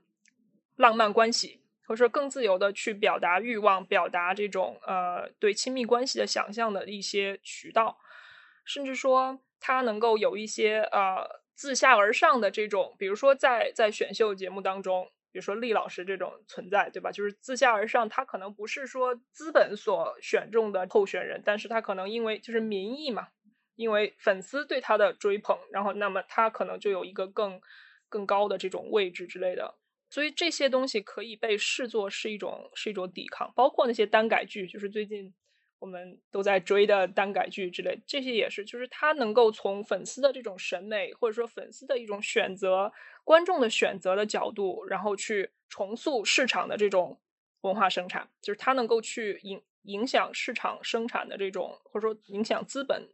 [0.75, 1.61] 浪漫关系。
[1.89, 7.97] 或者说更自由的去表达欲望、表达这种呃对亲密关系的想象的一些渠道，
[8.63, 17.11] 甚至说他能够有一些呃自下而上的这种，比如说在在选秀节目当中，比如说厉老师这种存在，对吧？
[17.11, 23.29] 就是自下而上，他可能不是说资本所选中的候选人，但是他可能因为就是民意嘛，
[23.75, 27.59] 因为粉丝对他的追捧，然后那么他可能就有一个更
[28.09, 29.73] 更高的这种位置之类的。
[30.09, 35.33] 所以这些东西可以被视作是一种是一种抵抗，包括那些单改剧，就是最近
[35.77, 42.91] 我们都在追的单改剧之类，这些也是，就是它能够从粉丝的这种审美，或者说粉丝的一种选择、
[43.23, 47.19] 观众的选择的角度，然后去重塑市场的这种
[47.61, 53.07] 文化生产，就是它能够去影影响市场生产的这种，或者说影响资本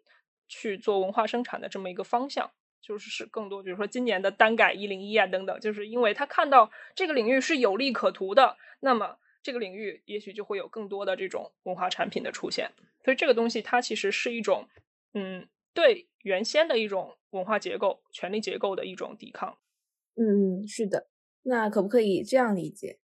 [0.47, 2.49] 去做文化生产的这么一个方向。
[2.85, 12.71] 就是是更多，比如说今年的单改一零一啊等等，就是因为他看到这个领域是有利可图的，那么这个领域也许就会有更多的这种文化产品的出现。
[13.03, 14.67] 所以这个东西它其实是一种，
[15.15, 19.57] 嗯，对原先的一种文化结构、权力结构的一种抵抗。
[20.15, 21.07] 嗯，是的。
[21.41, 22.99] 那可不可以这样理解？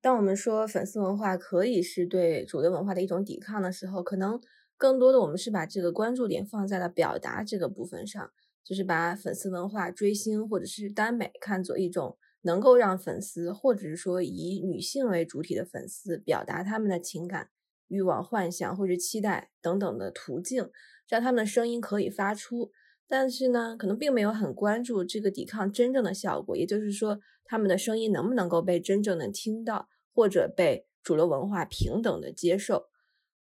[0.00, 4.40] 当我们说粉丝文化可以是对主流文化的一种抵抗的时候，可能
[4.78, 8.32] 更多的我们是把这个关注点放在了表达这个部分上。
[8.64, 17.50] 就是把粉丝文化、追星或者是耽美看作一种能够让粉丝，或者是说以女性为主体的粉丝表达他们的情感、
[17.88, 20.70] 欲望、幻想或者期待等等的途径，
[21.08, 22.70] 让他们的声音可以发出。
[23.08, 32.86] 但是呢，可能并没有很关注这个抵抗真正的效果，也就是说，他们的声音能不能够被真正的听到，或者被主流文化平等的接受。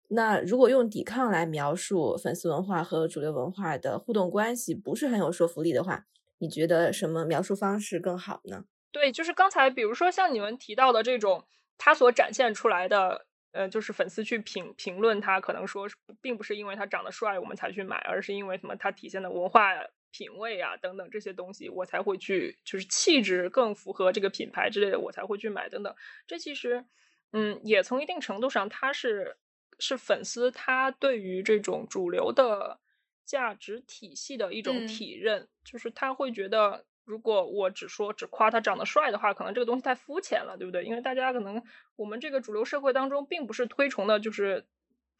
[0.10, 6.06] 那如果用抵抗来描述粉丝文化和主流文化的互动关系，不是很有说服力的话，
[6.38, 8.66] 你觉得什么描述方式更好呢？
[8.92, 11.46] 对，就是刚才比如说像你们提到的这种，
[11.78, 15.88] 他所展现出来的，呃，就是粉丝去评评论他，可能说
[16.22, 19.72] 并不是因为他长得帅我们才去买，而是因为什么他体现的文化
[20.12, 25.94] 品味啊等等这些东西，我才会去，就是气质更符合这个品牌之类的，我才会去买等等。
[26.28, 26.86] 这其实，
[27.34, 29.38] 嗯，也从一定程度上，它是。
[29.80, 32.80] 是粉丝他对于这种主流的
[33.26, 40.84] 价值体系的一种体认，就是他会觉得，如果我只说只夸他长得帅的话，可能这个东西太肤浅了，对不对？
[40.84, 41.62] 因为大家可能
[41.96, 44.66] 我们这个主流社会当中，并不是推崇的就是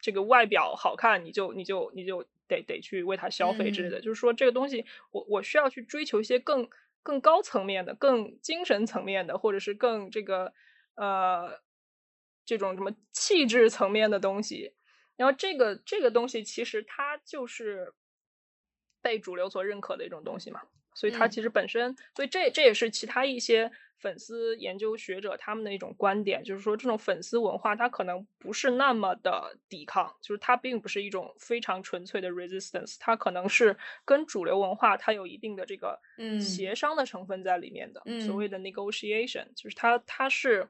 [0.00, 4.00] 这个外表好看，你就你就你就得得去为他消费之类的。
[4.00, 6.68] 就是说这个东西，我我需要去追求一些更
[7.02, 10.52] 更高层面的、更精神层面的，或者是更这个
[10.94, 11.60] 呃。
[12.46, 14.72] 这种什么气质层面的东西，
[15.16, 17.92] 然后这个这个东西其实它就是
[19.02, 20.62] 被主流所认可的一种东西嘛，
[20.94, 36.00] 所以它其实本身，所以这这也是其他一些粉丝研究学者他们的一种观点，就是说这种粉丝文化它可能不是那么的抵抗，就是它并不是一种非常纯粹的 resistance，它可能是跟主流文化它有一定的这个
[36.40, 40.68] 协商的成分在里面的，所谓的 negotiation，就是它它是。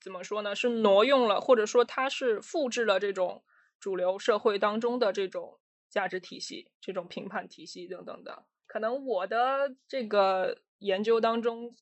[0.00, 0.54] 怎么说呢？
[0.54, 3.44] 是挪用了，或者说它是复制了这种
[3.78, 8.44] 主流社会当中的这种价值体系、这种评判体系等等的。
[8.66, 11.74] 可能我的这个研究当中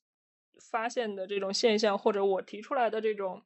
[0.70, 3.42] 发现的这种现象，或者我提出来的这种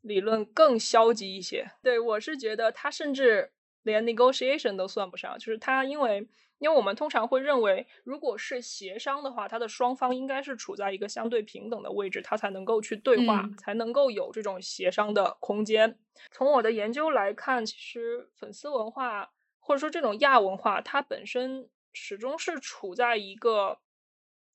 [0.00, 1.70] 理论更消极一些。
[1.82, 6.28] 对我是觉得，它甚至连 negotiation 都算不上，就是它因为。
[6.62, 15.98] 因为我们通常会认为，如果是协商的话，它的双方应该是处在一个相对平等的位置，它才能够去对话，才能够有这种协商的空间。
[16.30, 23.80] 从我的研究来看，其实粉丝文化或者说这种亚文化，它本身始终是处在一个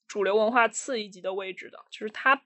[0.08, 2.44] 主流文化次一级的位置的，就是它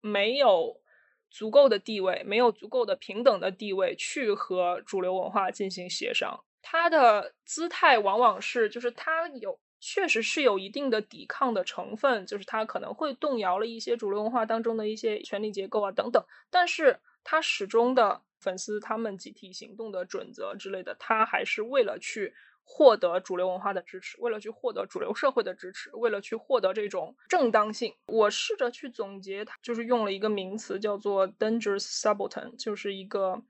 [0.00, 0.80] 没有
[1.28, 6.43] 足够的地位，没有足够的平等的地位去和主流文化进行协商。
[6.66, 22.34] 他的姿态往往是，就是他有，确实是有一定的抵抗的成分，就是他可能会动摇了一些主流文化当中的一些权力结构啊等等，但是他始终的粉丝他们集体行动的准则之类的，他还是为了去。
[22.66, 33.42] 获得主流文化的支持，为了去获得主流社会的支持，为了去获得这种正当性，我试着去总结，他就是用了一个名词叫做 “dangerous subaltern”，就是一个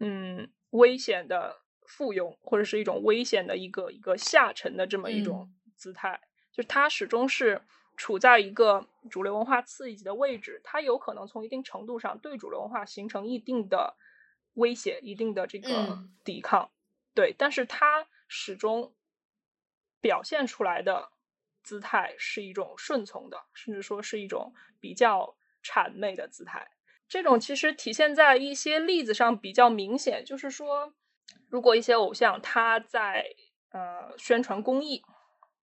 [0.00, 1.54] 嗯危险的
[1.96, 6.20] 附庸，或者是一种危险的一个一个下沉的这么一种姿态。
[6.50, 7.60] 就是它始终是
[7.96, 13.96] 处在一个主流文化次一级的位置，它有可能从一定程度上对主流文化形成一定的
[14.54, 16.70] 威胁，一定的这个抵抗。
[17.14, 18.06] 对，但是它。
[18.34, 18.94] 始终
[20.00, 21.10] 表现出来的
[21.62, 26.70] 姿态是一种顺从的，甚至说是一种比较谄媚的姿态。
[27.06, 30.94] 这种其实体现在一些例子上比较明显，就是说，
[31.48, 33.26] 如果一些偶像他在
[33.70, 35.02] 呃宣传公益，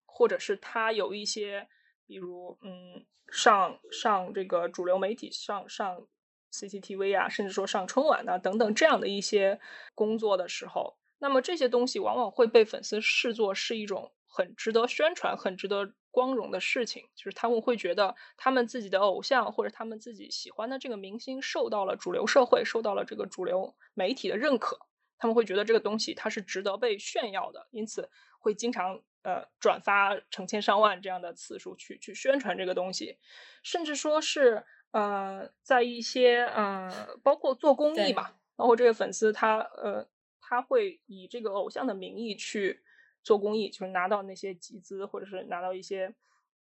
[0.05, 1.67] 或者是他有一些，
[2.05, 6.07] 比如嗯上上这个主流媒体上上
[6.51, 9.59] CCTV 啊，甚至说上春晚啊等等这样的一些
[9.95, 10.97] 工作的时候。
[11.19, 24.79] 那么这些东西往往会被粉丝视作是一种很值得宣传、很值得光荣的事情，就是他们会觉得他们自己的偶像或者他们自己喜欢的这个明星受到了主流社会、受到了这个主流媒体的认可，
[25.19, 28.09] 他们会觉得这个东西它是值得被炫耀的，因此
[28.39, 33.19] 会经常呃转发成千上万这样的次数去去宣传这个东西，
[33.61, 40.09] 甚至说是呃在一些呃包括做公益嘛，包括这个粉丝他呃。
[40.51, 42.81] 他会以这个偶像的名义去
[43.21, 46.11] 做公益，就是拿到那些集资，或者是拿到一些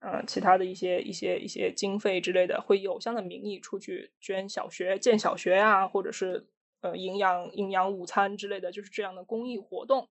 [0.00, 6.48] 呃其他的一些一些一些经费之类的，会以偶像的名义出去捐小学、建小学呀，或者是
[6.90, 10.08] 呃营养营养午餐之类的，就是这样的公益活动，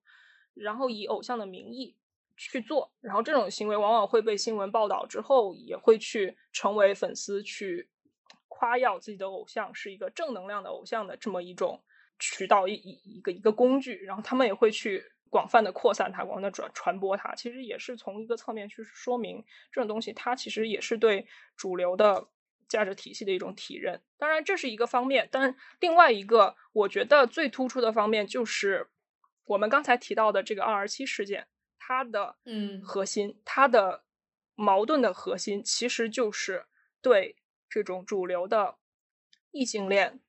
[0.54, 1.96] 然后以偶像的名义
[2.36, 7.88] 去做，然后这种行为往往会被新闻报道之后，也会去成为粉丝去
[8.48, 11.82] 夸耀自己的偶像是一个正能量的偶像的这么一种。
[12.18, 17.34] 渠道一一一个一个工具，然后他们也会去广泛的扩散它，广泛的转传播它。
[17.34, 21.26] 其实也是从一个侧面去说明这种东西，它其实也是对
[21.58, 22.26] 主流的
[22.68, 24.00] 价值体系的一种体认。
[24.18, 28.88] 当然，这是一个方面，但另外一个我觉得最突出的方面就是
[29.46, 31.46] 我们刚才提到的这个二二七事件，
[31.78, 34.04] 它的嗯核心，它的
[34.54, 36.66] 矛盾的核心，其实就是
[37.00, 37.36] 对
[37.68, 38.76] 这种主流的
[39.50, 40.20] 异性恋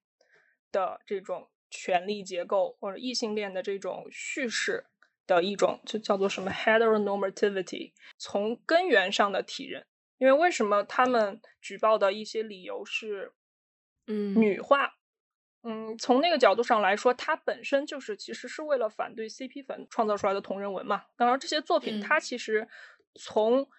[0.71, 1.49] 的这种。
[1.69, 4.85] 权力结构或者异性恋的这种叙事
[5.27, 9.85] 的一种，就叫做什么 heteronormativity，从根源上的体认。
[10.18, 13.34] 因为为什么他们举报的一些理由是，
[14.07, 14.95] 嗯，女化，
[15.63, 21.05] 嗯，从那个角度上来说，它本身就是其实是为了反对 CP 粉创造出来的同人文嘛。
[21.15, 22.68] 当然，这些作品它其实
[23.15, 23.70] 从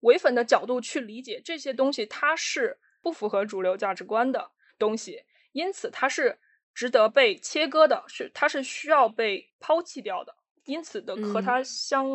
[0.00, 6.38] 唯粉的角度去理解这些东西，它是不符合主流价值观的东西，因此它是。
[6.74, 10.32] 值得被切割的是，它是需要被抛弃掉的，
[10.64, 12.06] 因此的和它相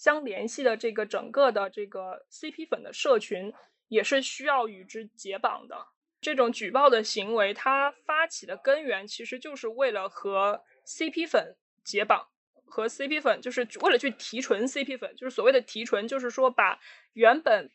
[0.00, 3.52] 相联系的这个整个的这个 CP 粉的社群
[3.88, 5.88] 也是需要与之解绑的。
[6.22, 12.28] 这种举报的行为，它发起的根源其实就是为了和 CP 粉解绑，
[12.64, 16.80] 和 CP 粉就是为了去提纯 CP 粉，就是所谓的提纯，就是说把
[17.12, 17.70] 原本。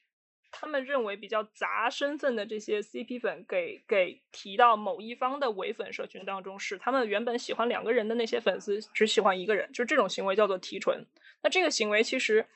[0.58, 11.06] 他们认为比较杂身份的这些 CP 粉给给提到某一方的伪粉社群当中，使他们原本喜欢两个人的那些粉丝只喜欢一个人，就这种行为叫做提纯。
[11.46, 12.48] 那这个行为其实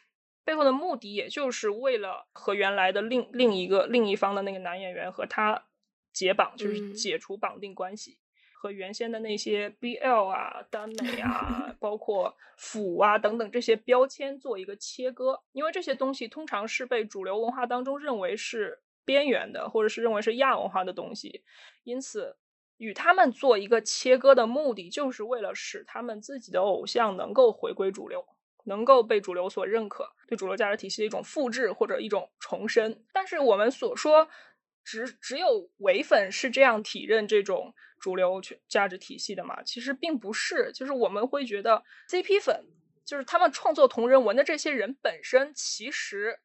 [0.44, 5.66] 背后的目的，也就是为了和原来的另另一个另一方的那个男演员和他
[6.12, 8.18] 解绑，就是解除绑定关系。
[8.52, 21.44] 和原先的那些 BL 啊、耽美 啊，包括腐啊等等这些标签做一个切割，因为这些东西通常是被主流文化当中认为是边缘的，或者是认为是亚文化的东西，
[21.84, 22.36] 因此
[22.78, 28.26] 与他们做一个切割的目的，就是为了使他们自己的偶像能够回归主流，
[28.70, 33.03] 能够被主流所认可，对主流价值体系的一种复制或者一种重申。
[33.11, 34.30] 但是我们所说。
[34.82, 39.61] 只只有伪粉是这样体认这种主流价值体系的嘛？
[39.61, 42.65] 其实并不是，就是我们会觉得 CP 粉，
[43.05, 46.39] 就是他们创作同人文的这些人本身，其实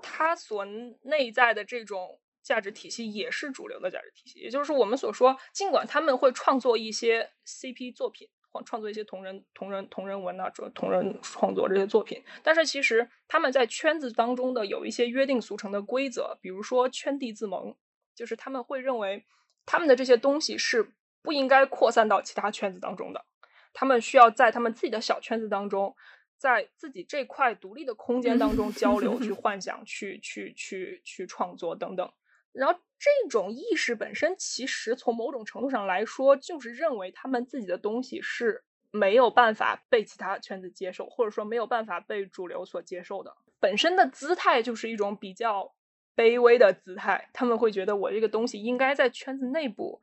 [0.00, 0.64] 他所
[1.02, 4.38] 内在的这种价值体系也是主流的价值体系。
[4.38, 8.28] 也就是我们所说，尽管他们会创作一些 CP 作品。
[8.64, 17.76] 创作一些同人、同人、同人文啊，做同人创作这些作品，但是其实他们在圈子当中的有一些约定俗成的规则，比如说圈地自萌，
[18.14, 19.24] 就是他们会认为
[19.64, 20.92] 他们的这些东西是
[21.22, 23.24] 不应该扩散到其他圈子当中的，
[23.72, 25.94] 他们需要在他们自己的小圈子当中
[26.38, 32.12] 在自己这块独立的空间当中交流、去 幻想、去去去去创作等等。
[32.52, 43.36] 然后这种意识本身，其实从某种程度上来说，就是认为他们自己的东西是没有办法被其他圈子接受，或者说没有办法被主流所接受的。
[43.60, 45.74] 本身的姿态就是一种比较
[46.16, 50.00] 卑微的姿态，他们会觉得我这个东西应该在圈子内部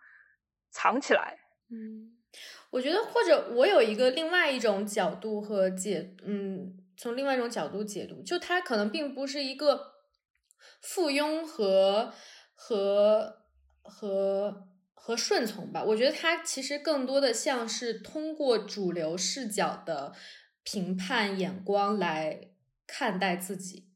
[0.69, 1.39] 藏起来。
[1.71, 2.15] 嗯，
[2.69, 9.93] 我觉得或者我有一个另外一种角度和解，嗯，从另外一种角度解读，就他可能并不是一个
[10.79, 12.13] 附庸和。
[12.53, 13.43] 和
[13.81, 20.13] 和和顺从吧，我觉得他其实更多的像是通过主流视角的
[20.63, 22.51] 评判眼光来
[22.87, 23.89] 看待自己，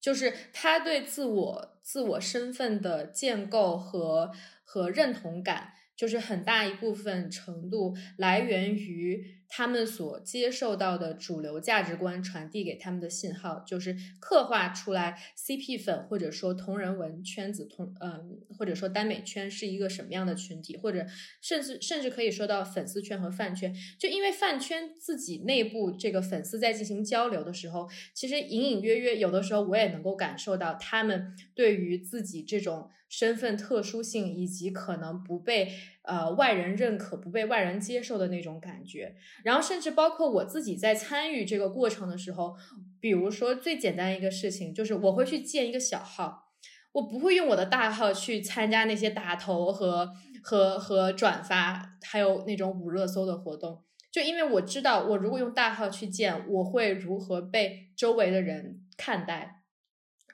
[0.00, 4.32] 就是他对自我自我身份的建构和
[4.64, 5.74] 和认同感。
[5.94, 21.04] 就是很大一部分程度来源于他们所接受到的主流价值观传递给他们的信号，就是刻画出来 CP 粉或者说同人文圈子同嗯或者说耽美圈是一个什么样的群体，或者
[21.42, 23.74] 甚至甚至可以说到粉丝圈和饭圈。
[23.98, 32.88] 就因为饭圈自己内部这个粉丝在进行交流的时候，其实隐隐约约有的时候我也能够感受到他们对于自己这种。
[33.12, 42.56] 身份特殊性以及可能不被呃外人认可、不被外人接受的那种感觉，然后甚至包括我自己在参与这个过程的时候，
[42.98, 46.52] 比如说最简单一个事情就是我会去建一个小号，
[46.92, 50.08] 我不会用我的大号去参加那些打头和
[50.42, 59.61] 和和转发，还有那种捂热搜的活动，就因为我知道我如果用大号去建，我会如何被周围的人看待。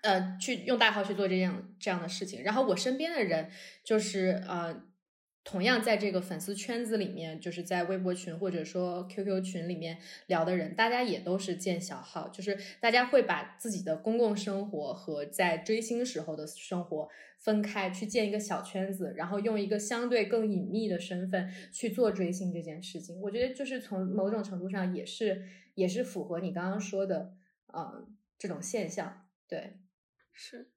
[0.02, 3.50] 呃，去用大号去做这样这样的事情，然后我身边的人
[3.82, 4.82] 就是呃，
[5.44, 23.20] 同样在这个粉丝圈子里面，就是在微博群或者说 QQ 群里面聊的人，大家也都是建小号，就是大家会把自己的公共生活和在追星时候的生活分开，去建一个小圈子，然后用一个相对更隐秘的身份去做追星这件事情。
[23.22, 25.44] 我觉得就是从某种程度上也是
[25.74, 27.32] 也是符合你刚刚说的
[27.68, 28.06] 呃
[28.38, 29.78] 这种现象，对。
[30.40, 30.68] 是，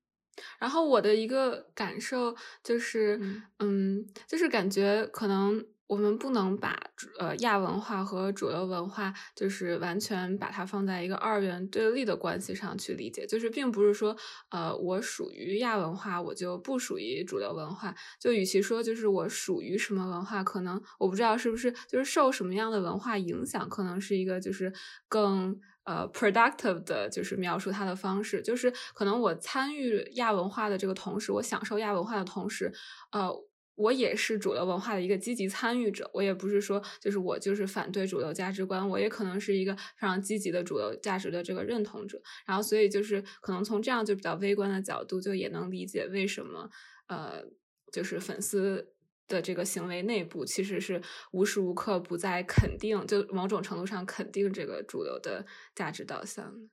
[0.60, 3.22] 然后我的一个感受就是，
[3.60, 6.76] 嗯，就是感觉可能我们不能把
[7.20, 13.28] 呃亚文化和主流文化，就是完全把它放在一个二元对立的关系上去理解。
[13.28, 14.18] 就是并不是说，
[14.50, 17.94] 呃，我属于亚文化，我就不属于主流文化。
[18.20, 24.74] 就与其说就是我属于什么文化，可能我不知道是不是就是受什么样的文化影响，可能是一个就是
[25.08, 25.62] 更。
[25.84, 32.72] 呃，productive 的就是描述它的方式，就是可能我参与亚文化的这个同时，我享受亚文化的同时，
[33.12, 33.30] 呃，
[33.76, 36.08] 我也是主流文化的一个积极参与者。
[36.14, 42.22] 我也不是说就是我就是反对主流价值观，我也可能是一个非常积极的主流价值的这个认同者。
[42.46, 46.70] 然后，所以就是可能从这样就比较微观的角度，就也能理解为什么
[47.08, 47.44] 呃，
[47.92, 48.94] 就是粉丝。
[49.32, 51.02] 的这个行为内部其实是
[51.32, 56.70] 无时无刻不在肯定，就某种程度上肯定这个主流的价值导向。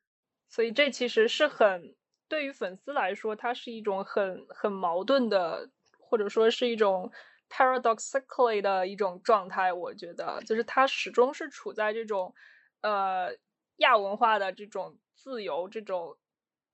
[0.51, 1.95] 所以这其实是很
[2.29, 7.11] 对于粉丝来说，它是一种很很矛盾的，或者说是一种
[7.49, 9.73] paradoxically 的一种状态。
[9.73, 12.35] 我觉得，就是它始终是处在这种
[12.83, 13.31] 呃
[13.77, 16.19] 亚文化的这种自由这种。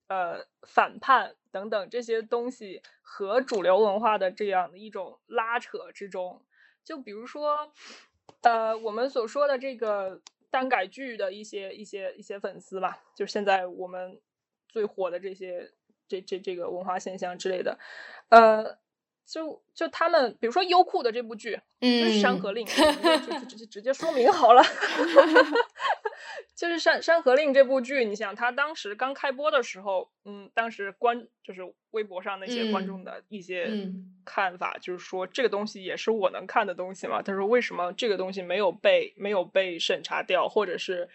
[0.07, 6.41] 呃，反叛等等这些东西和主流文化的这样的一种拉扯之中，
[6.83, 7.71] 就比如说，
[8.41, 14.21] 呃，我们所说的这个耽改剧的一些一些一些粉丝吧，就是现在我们
[14.67, 15.71] 最火的这些
[16.07, 17.79] 这这这个文化现象之类的，
[18.29, 18.77] 呃，
[19.25, 22.65] 就就他们，比如说优酷的这部剧，就是《山河令》，
[23.25, 24.61] 就就直接直接说明好了。
[26.55, 31.61] 就是《山山河令》这部剧，你想，他当时刚开播的时候，嗯，当时观就是
[31.91, 33.67] 微博上那些观众的一些
[34.23, 37.21] 看法，就是说这个东西也是我能看的东西嘛。
[37.21, 41.09] 他说为什么这个东西没有被没有被审查掉，或者是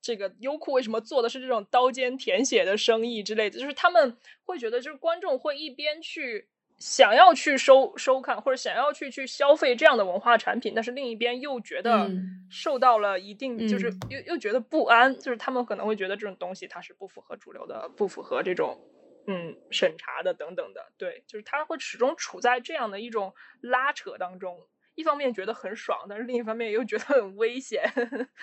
[0.00, 3.58] 这个优酷为什么做的是这种刀尖舔血的生意之类的？
[3.58, 6.46] 就是他们会觉得，就是观众会一边去。
[6.78, 12.08] 想要去收收看或者想要去去消费这样的文化产品，但是另一边又觉得
[12.48, 18.80] 受到了一定，就是又又觉得不安，就是他们可能会觉得这种东西它是不符合主流的，不符合这种
[19.26, 27.82] 嗯审查的等等的，对，就是他会始终处在这样的一种拉扯当中，一方面觉得很爽，但是另一方面又觉得很危险。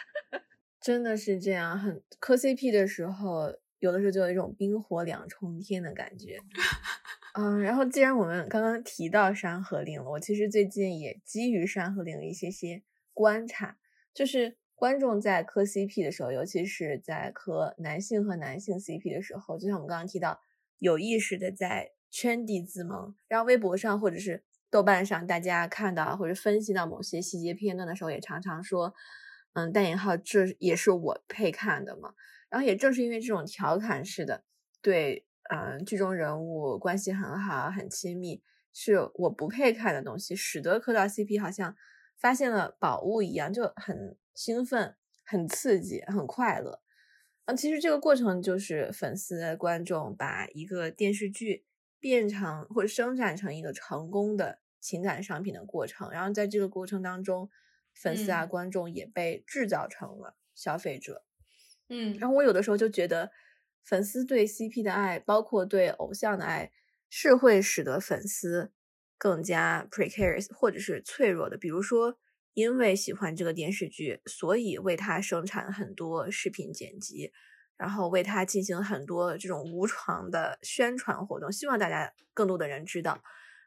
[0.81, 6.37] 真的是这样，很磕 CP 的时候，有的时候就有一种冰火两重天的感觉。
[7.37, 12.81] 嗯，然后既然我们刚刚提到《山河令》了，我其实最近也基于《山河令》一些些
[13.13, 13.77] 观察，
[14.13, 20.39] 就是观众在磕 CP 的时候，尤其是在磕男性和男性 CP 的时候，就像我们刚刚提到，
[20.79, 23.13] 有意识的在圈地自萌。
[23.27, 28.93] 然后微博上或者是豆瓣上，大家看到或者分析到某些细节片段的时候，也常常说，
[29.51, 32.13] 嗯，带引号，这也是我配看的嘛。
[32.49, 34.45] 然后也正是因为这种调侃式的
[34.81, 38.41] 对，嗯，剧中人物关系很好、很亲密，
[38.73, 41.75] 是我不配看的东西，使得磕到 CP 好像
[42.17, 46.81] 发现了宝物一样，就很兴奋、很刺激、很快乐。
[47.45, 51.63] 嗯，其实这个过程就是粉丝、观众把一个电视剧
[51.99, 56.09] 变成或者生产成一个成功的情感商品的过程。
[56.09, 57.49] 然后在这个过程当中，
[57.93, 61.23] 粉丝啊、观众也被制造成了消费者。
[61.87, 63.31] 嗯，然后我有的时候就觉得，
[63.85, 66.71] 粉丝对 CP 的爱，包括对偶像的爱，
[67.09, 68.71] 是会使得粉丝
[69.17, 71.57] 更加 precarious 或者是脆弱的。
[71.57, 72.17] 比如说，
[72.53, 77.31] 因为喜欢这个电视剧，所以为它生产很多视频剪辑，
[77.77, 83.21] 然后为它进行很多这种无偿的宣传活动，希望大家更多的人知道。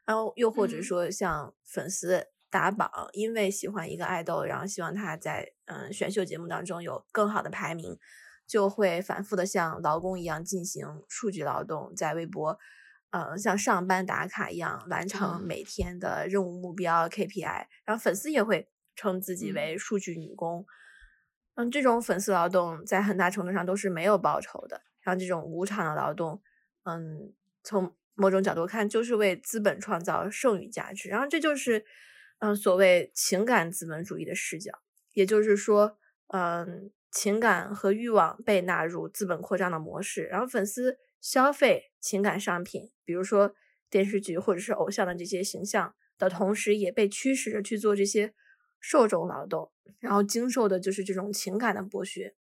[0.05, 2.27] 然后又或者说，像粉丝。
[2.51, 7.95] 打榜，因为喜欢一个爱豆，然后希望他在嗯选秀节目当中有更好的排名，
[8.49, 12.57] 就会反复的像劳工一样进行数据劳动，在微博，
[13.11, 20.65] 呃像上班打卡一样完成每天的任务目标 KPI，然后粉丝也会称自己为数据女工，
[21.53, 26.41] 嗯，这种粉丝劳动在很大程度上都是没有报酬的，然后这种无偿的劳动，
[26.83, 27.31] 嗯，
[27.63, 31.85] 从某种角度看就是为资本创造剩余价值，然后这就是。
[32.41, 34.71] 嗯，所谓情感资本主义的视角，
[35.11, 35.97] 也就是说，
[36.27, 43.55] 嗯，情感和欲望被纳入资本扩张的模式，然后粉丝消费情感商品，比如说
[43.89, 48.33] 电视剧或者是偶像的这些形象的同时，也被驱使着去做这些
[48.79, 52.35] 受众劳动，然后经受的就是这种情感的剥削。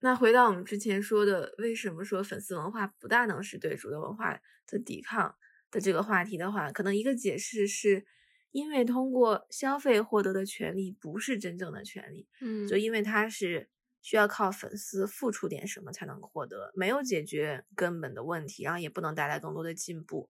[0.00, 5.34] 那回到我们之前说的，为什么说粉丝文化不大能是对主流文化的抵抗
[5.70, 8.04] 的这个话题的话，可能一个解释是。
[8.52, 13.70] 因为通过消费获得的权利不是真正的权利，嗯，就因为它是
[14.02, 20.28] 需要靠粉丝付出点什么才能获得，没有解决根本的问题，然后也不能带来更多的进步。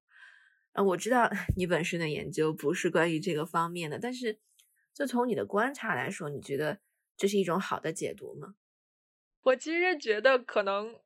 [0.73, 4.39] 啊，我知道 你本身的研究不是关于这个方面的，但是
[4.95, 6.79] 就从你的观察来说，你觉得
[7.17, 8.55] 这是一种好的解读吗？
[9.43, 11.01] 我其实觉得可能，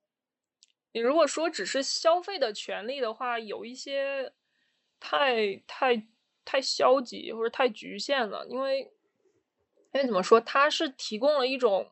[0.93, 4.35] 你如果说只是消费的权利的话，有一些
[5.01, 6.07] 太太。
[6.47, 8.80] 太消极或者太局限了，因为
[9.92, 11.90] 因为怎么说，它是提供了一种，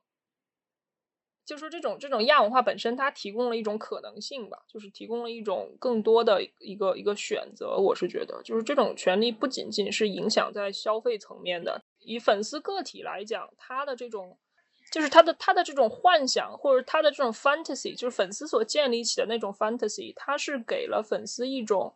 [1.45, 7.77] 就说这种这种亚文化本身，它提供了一种可能性吧，就是提供了一种更多的一个一个选择。
[7.77, 14.39] 我是觉得，就是这种权利不仅仅是影响在消费层面的，以粉丝个体来讲，他的这种
[14.91, 21.95] 就是他的他的这种幻想或者他的这种 fantasy，就是粉丝所建立起的那种 fantasy，它是给了粉丝一种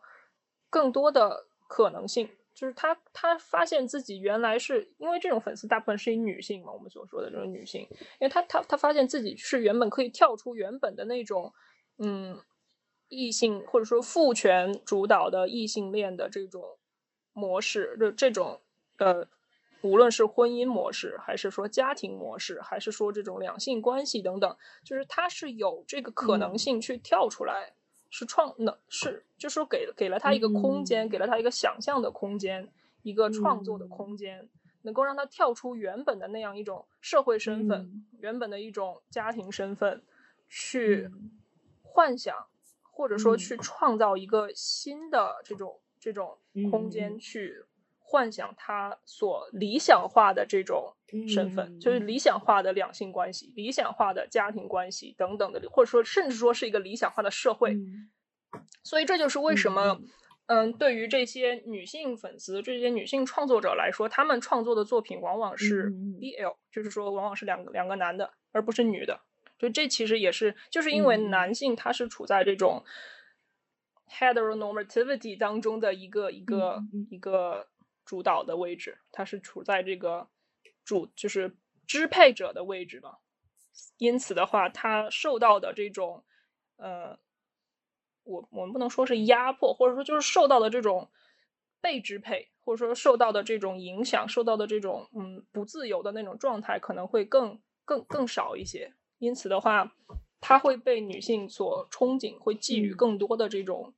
[0.69, 2.29] 更多的可能性。
[2.59, 7.87] 就是他，他发现自己原来是因为这种粉丝大部分是以女性嘛，我们所说的这种女性，
[8.19, 11.53] 因为他他他发现自己是原本可以跳出原本的那种，
[11.99, 12.37] 嗯，
[13.07, 16.77] 异性或者说父权主导的异性恋的这种
[17.31, 18.59] 模式，这这种
[18.97, 19.25] 呃，
[19.81, 27.75] 无论是婚姻模式，还是说家庭模式，还是说这种两性关系等等，就是他是有这个可能性去跳出来。
[28.09, 32.69] 是创能是，就是说给给了他一个空间，给了他一个想象的空间，
[33.03, 34.49] 一个创作的空间，
[34.81, 40.03] 能够让他跳出原本的那样一种社会身份，原本的一种家庭身份，
[40.47, 41.09] 去
[41.83, 42.47] 幻想，
[42.81, 46.37] 或者说去创造一个新的这种这种
[46.71, 47.65] 空间，去
[48.11, 50.95] 幻想他所理想化的这种
[51.27, 57.77] 身份，就是理想化的两性关系、理想化的家庭关系等等的，或者说甚至说是一个理想化的社会。
[58.83, 60.01] 所以这就是为什么，
[60.47, 69.19] 嗯，对于这些女性粉丝、这些女性创作者来说，他们创作的作品往往是 BL，就是说往往是两个两个男的，而不是女的。
[69.59, 72.83] 就这其实也是，就是因为男性他是处在这种
[74.09, 76.81] heteronormativity 当中的一个一个
[77.11, 77.67] 一个。
[78.09, 80.27] 主导的位置，他是处在这个
[80.83, 81.55] 主就是
[81.85, 83.17] 支配者的位置嘛，
[83.97, 86.23] 因此的话，他受到的这种
[86.77, 87.19] 呃，
[88.23, 91.11] 我我们不能说是压迫，或者说就是受到的这种
[91.81, 98.95] 被支配，或者说受到的这种影响，受到的这种嗯不自由的那种状态，可能会更更更少一些。
[99.19, 99.95] 因此的话，
[100.41, 103.93] 他会被女性所憧憬，会寄予更多的这种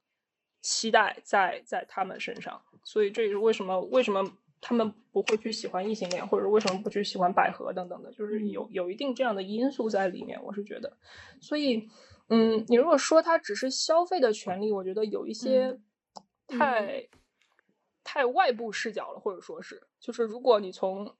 [0.61, 2.61] 期待在在他们身上。
[2.83, 4.23] 所以这也是为什么为什么
[4.59, 10.97] 他们不会去喜欢异性恋，或者为什么不去喜欢百合等等的，就是有有一定这样的因素在里面，我是觉得。
[11.39, 11.89] 所以，
[12.29, 15.79] 嗯，你如果说它只是消费的权利，我觉得有一些
[16.47, 17.07] 太
[18.03, 21.15] 太外部视角了，或者说是，就是如果你从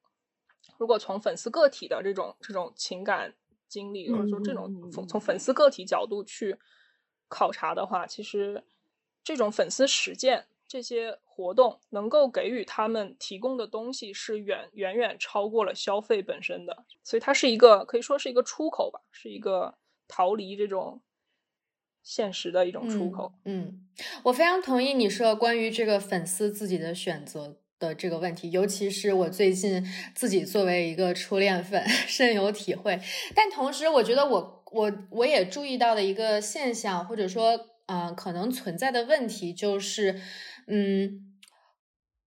[0.78, 3.34] 如果从粉丝个体的这种这种情感
[3.68, 6.58] 经历，或者说这种从从粉丝个体角度去
[7.28, 8.64] 考察的话，其实
[9.24, 19.76] 这种粉丝实践这些活动能够给予他们提供的东西是远远远超过了消费本身的，所以它是一个可以说是一个出口吧，是一个
[20.08, 21.02] 逃离这种
[22.04, 23.34] 现实的一种出口。
[23.46, 23.88] 嗯，
[24.24, 27.58] 我非常同意你说关于这个粉丝自己的选择。
[27.82, 33.02] 的这个问题，尤其是我最近自己作为一个初恋粉 深有体会。
[33.34, 40.22] 但同时，我觉得我我我也注意到的一个现象，或者说，嗯，可能存在的问题就是，
[40.68, 41.36] 嗯，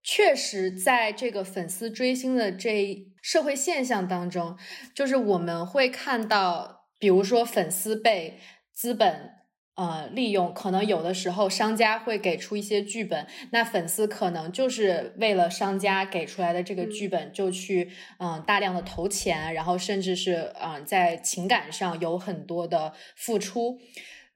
[0.02, 4.56] 确实在这个粉丝追星的这社会现象当中，
[4.94, 8.38] 就是我们会看到，比如说粉丝被
[8.72, 9.36] 资本。
[9.76, 23.80] 呃，利用可能有的时候商家会给出一些剧本，那粉丝可能就是为了商家给出来的这个剧本就去嗯大量的投钱，然后甚至是嗯在情感上有很多的付出。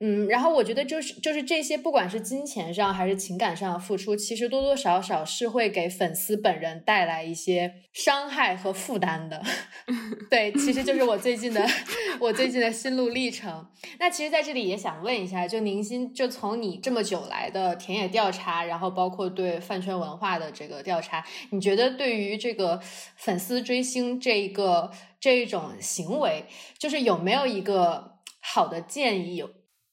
[0.07, 9.43] 嗯，然后我觉得就是就是这些，不管是金钱上还是情感上的付出，其实多多少少是会给粉丝本人带来一些伤害和负担的。
[10.29, 11.67] 对，其实就是我最近的
[12.21, 13.67] 我最近的心路历程。
[13.99, 22.79] 那其实在这里也想问一下，就宁心，就从你这么久来的田野调查，然后包括对饭圈文化的这个调查，你觉得对于这个
[23.17, 26.45] 粉丝追星这一个这一种行为，
[26.79, 29.43] 就是有没有一个好的建议？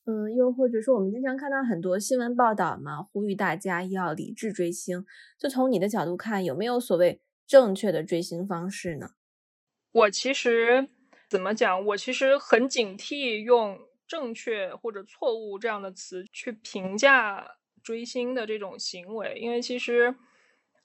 [0.06, 5.06] 嗯，又或者说，我们经常看到很多新闻报道嘛，呼吁大家要理智追星。
[5.38, 9.12] 就从你的角度看，有没有所谓正确的追星方式呢？
[9.92, 10.90] 我其实
[11.30, 11.86] 怎么讲？
[11.86, 13.78] 我其实很警惕用
[14.08, 20.16] 正确或者错误这样的词去评价追星的这种行为，因为其实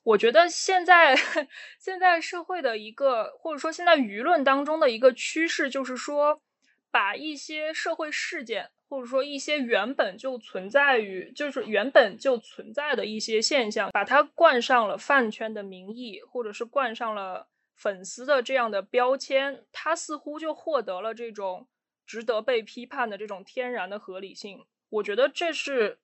[0.02, 1.16] 我觉得现在
[1.80, 6.42] 现在社会的一个，或者说现在舆论当中的一个趋势，就是说
[6.90, 8.70] 把一些社会事件。
[8.88, 21.66] 或者说一些原本就存在于，就是原本就存在的一些现象，把它冠上了饭圈的名义，或者是冠上了粉丝的这样的标签，它似乎就获得了这种
[22.06, 24.64] 值得被批判的这种天然的合理性。
[24.88, 25.98] 我觉得这是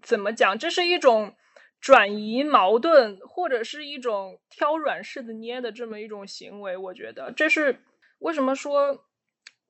[0.00, 0.56] 怎么讲？
[0.56, 1.34] 这是一种
[1.80, 6.76] 转移矛盾，或者是一种挑软柿子捏的这么一种行为。
[6.76, 7.82] 我觉得这是
[8.20, 9.06] 为什么说。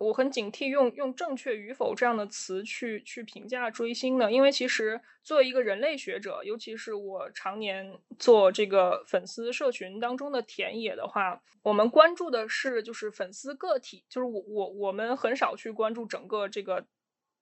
[0.01, 16.87] 我很警惕用用正确与否这样的词去去评价追星的，因为其实作为一个人类学者，尤其是我常年做这个粉丝社群当中的田野的话，我们关注的是就是粉丝个体，就是我我我们很少去关注整个这个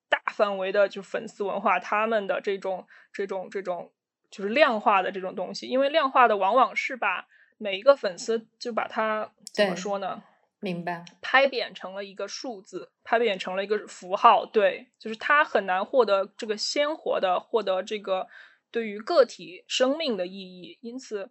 [0.09, 3.93] 大范围的就粉丝文化，他们的这种这种这种
[4.29, 7.25] 就是量化的这种东西，因为量化的往往是把
[7.57, 10.21] 每一个粉丝就把它怎么说呢？
[10.61, 18.27] 明白，拍扁成了一个数字，拍扁成了一个符号，对，就是它很难获得这个鲜活的，获得这个
[18.69, 20.77] 对于个体生命的意义。
[20.81, 21.29] 因此，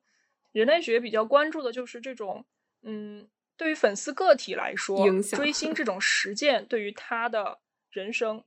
[0.50, 2.46] 人类学比较关注的就是这种，
[2.80, 7.58] 嗯，对于粉丝个体来说，追星这种实践对于他的
[7.90, 8.42] 人生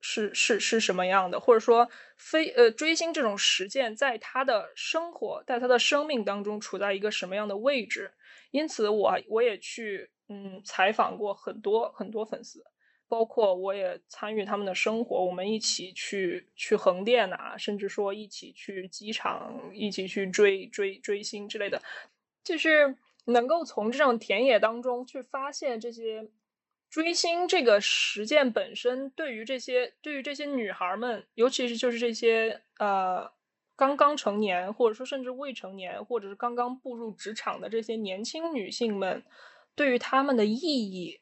[0.00, 8.14] 是是是什么样的，或者说非呃追星这种实践在他的生活，在他的生命当中处在一个什么样的位置？
[8.50, 10.08] 因此，我我也去。
[10.34, 12.64] 嗯，采访过很多很多粉丝，
[13.06, 21.82] 包括我也参与他们的生活，我们一起去去横店呐，甚至说一起去机场，一起去追追追星之类的，
[22.42, 26.30] 就是能够从这种田野当中去发现这些
[26.88, 33.30] 追星这个实践本身，对于这些对于这些女孩们，尤其是就是这些呃
[33.76, 39.22] 刚刚成年，或者说甚至未成年，或者是刚刚步入职场的这些年轻女性们。
[39.74, 41.20] 对于他们的意义，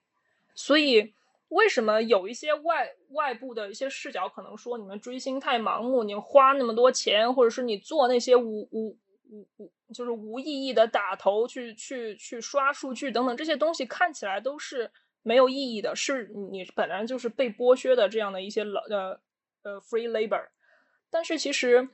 [0.55, 1.15] 所以
[1.49, 8.97] 为什么有一些外外部的一些视角可能说你们追星太盲目，你花那么多钱，或者是你做那些无无
[9.31, 14.91] 无无就是无意义的打头去去去刷数据等等这些东西看起来都是
[15.23, 19.21] 没有意义的，是你本来就是被剥削的这样的一些老呃
[19.63, 20.49] 呃 free labor，
[21.11, 21.89] 但是其实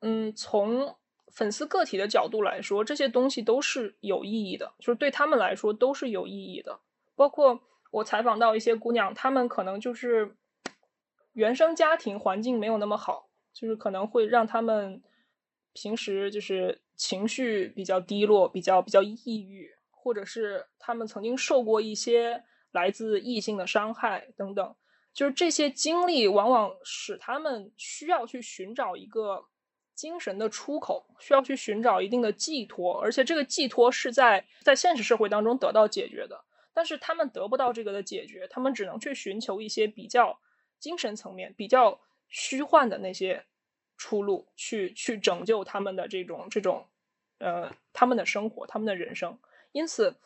[0.00, 0.96] 嗯从。
[1.34, 6.78] 粉丝个体的角度来说，这些东西都是有意义的，就是对他们来说都是有意义的。
[7.16, 7.60] 包括
[7.90, 10.36] 我采访到一些姑娘，她们可能就是
[11.32, 15.02] 原生家庭环境没有那么好，就是可能会让他们
[15.72, 24.76] 平时就是情绪比较低落、比较比较抑郁，或者是他们曾经受过一些来自异性的伤害等等，
[25.12, 29.44] 就是这些经历往往使他们需要去寻找一个
[29.94, 36.44] 精神的出口，需要去寻找一定的寄托，而且这个寄托是在在现实社会当中得到解决的。
[36.72, 40.38] 但是他们得不到这个的解决，他们只能去寻求一些比较
[40.78, 43.44] 精神层面、比较虚幻的那些。
[43.96, 46.84] 出路去去拯救他们的这种这种，
[47.38, 49.38] 呃，他们的生活，他们的人生。
[49.70, 50.16] 因此，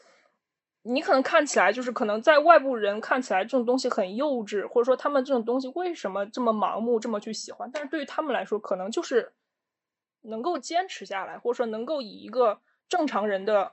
[0.80, 7.70] 你可能看起来就是可能在外部人看起来这种东西很幼稚，或者说他们这种东西为什么这么盲目，这么去喜欢？
[7.70, 9.30] 但是对于他们来说，可能就是
[10.28, 13.72] 能够坚持下来，或者说能够以一个正常人的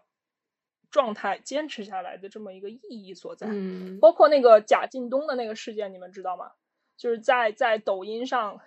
[0.90, 3.48] 状态坚持下来的这么一个意义所在。
[3.50, 6.52] 嗯，包括那个贾进东的那个事件，你们知道吗？
[6.98, 8.60] 就是在在抖音上。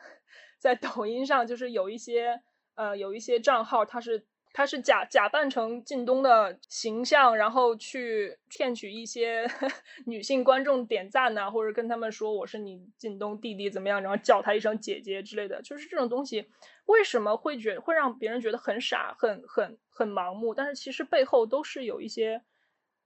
[0.61, 2.43] 在抖音上，就是有一些
[2.75, 9.49] 呃，有一些账号，他是他是假假扮成靳东的形象，然后去骗取一些
[10.07, 15.63] 女性观众点赞呐，或者跟他们说我是你靳东弟弟怎么样，然后叫他一声姐姐之类的。
[15.63, 16.49] 就是这种东西，
[16.89, 20.53] 为什么会觉会让别人觉得很傻、很很很盲目？
[20.53, 22.43] 但是其实背后都是有一些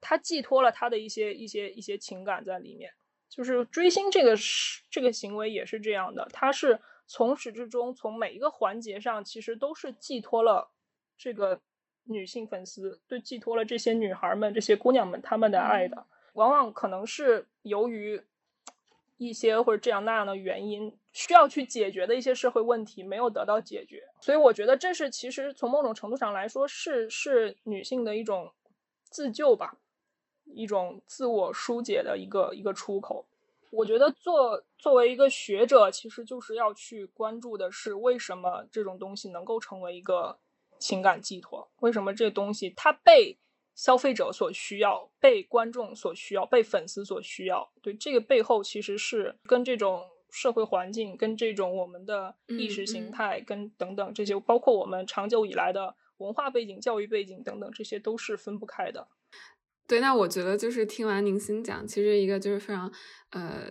[0.01, 2.93] 他寄托了他的一些一些一些情感在里面。
[3.29, 6.81] 就是追星这个是这个行为也是这样的，他是。
[7.09, 10.71] 从始至终，从每一个环节上，其实都是寄托了
[11.19, 11.61] 这个
[12.05, 16.07] 女性粉丝，对寄托了这些女孩们、这些姑娘们他们的爱的。
[16.35, 18.23] 往往可能是由于
[19.25, 28.53] 一些或者这样那样的原因，需要去解决的一些社会问题没有得到解决，所以我觉得这是其实从某种程度上来说，是是女性的一种
[29.11, 29.77] 自救吧，
[30.45, 33.27] 一种自我疏解的一个一个出口。
[33.71, 40.39] 我觉得作作为一个学者，其实就是要去关注的是为什么这种东西能够成为一个
[40.79, 41.71] 情感寄托？
[41.81, 43.39] 为什么这东西它被
[43.75, 47.73] 消费者所需要、被观众所需要、被粉丝所需要？
[47.83, 59.09] 对这个背后，其实是跟这种社会环境、跟这种我们的意识形态、跟等等这些，包括我们长久以来的文化背景、教育背景等等，这些都是分不开的。
[59.87, 62.91] 对，那我觉得就是听完宁心讲，其实一个就是非常
[63.31, 63.67] 呃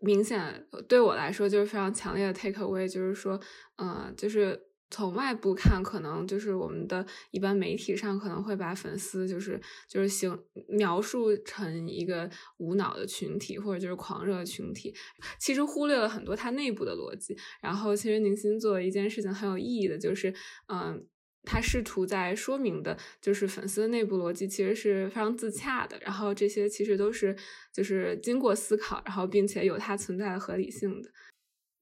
[0.00, 3.38] 明显，对我来说就是非常强烈的 take away，就是说，
[3.76, 14.94] 呃，就是从外部看，可能就是我们的一般媒体上可能会把粉丝就是就是形描述成一个无脑的群体，或者就是狂热群体，
[15.38, 17.36] 其实忽略了很多它内部的逻辑。
[17.60, 20.34] 然后，其实宁心做的一件事情很有意义的，就是
[20.68, 21.06] 嗯。
[21.44, 27.34] 他试图在说明的，就是粉丝的内部逻辑其实是非常自洽的，然后这些其实都是
[27.72, 31.08] 就是经过思考，然后并且有它存在的合理性的。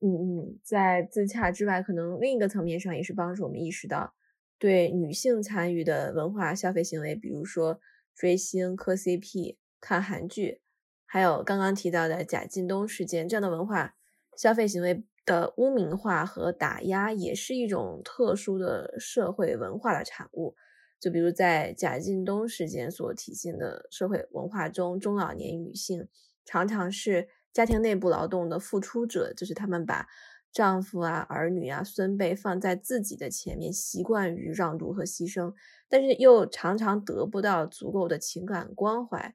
[0.00, 4.14] 嗯嗯，在自洽之外，可能另一个层面上也是帮助我们意识到，
[4.58, 7.80] 对女性参与的文化消费行为，比如说
[8.14, 10.60] 追星、磕 CP、看韩剧，
[11.04, 13.94] 还有刚刚提到的贾进东事件这样的文化
[14.36, 15.04] 消费行为。
[15.26, 20.54] 的污名化和打压也是一种特殊的社会文化的产物。
[21.00, 26.06] 就比如在贾进东事件所体现的社会文化中，中老年女性
[26.44, 27.26] 常常是
[27.56, 30.06] 家庭内部劳动的付出者，就是他们把
[30.52, 35.54] 丈夫啊、儿女啊、孙辈放在自己的前面，习惯于让渡和牺牲，
[35.88, 39.34] 但是又常常得不到足够的情感关怀，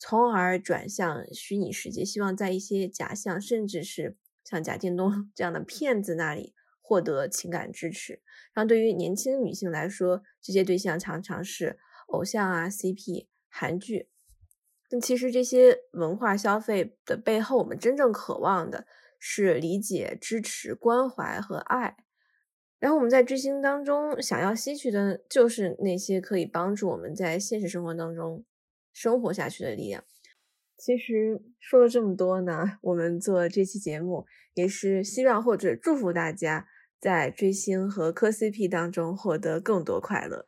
[0.00, 4.16] 从而转向虚拟世界，希望在一些假象，甚至是。
[4.42, 8.20] 像贾进东这样的骗子那里获得情感支持，
[8.52, 11.78] 然后对于年轻女性来说，这些对象常常是
[12.08, 14.10] 偶像啊、CP、韩剧。
[15.00, 18.86] 其实这些文化消费的背后，我们真正渴望的
[19.18, 21.96] 是理解、支持、关怀和爱。
[22.78, 28.44] 然后我们在追星当中想要吸取的，就是那些可以帮助我们在现实生活当中
[28.92, 30.04] 生活下去的力量。
[30.76, 36.68] 其实说了这么多呢，我们做这期节目也是希望或者祝福大家
[37.00, 40.46] 在追星和磕 CP 当中获得更多快乐。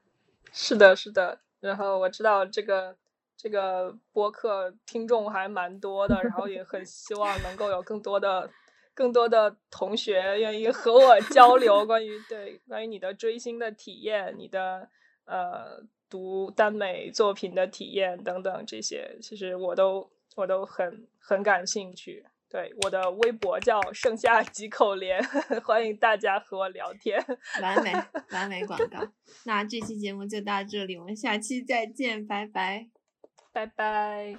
[0.53, 1.41] 是的，是的。
[1.61, 2.99] 然后我知道这个
[3.37, 8.51] 这个播客听众还蛮多的，然后也很希望能够有更多的
[8.95, 14.89] 更多的同学愿意和我交流关于对关于你的追星的体验，你的
[15.25, 20.11] 呃读耽美作品的体验等等这些，其实我都。
[20.37, 25.19] 我都很很感兴趣，对我的微博叫剩下几口莲，
[25.65, 27.19] 欢迎大家和我聊天。
[27.63, 27.91] 完美
[28.33, 28.99] 完美广告，
[29.47, 32.87] 那这期节目就到这里，我们下期再见，拜拜，
[33.57, 34.37] 拜拜。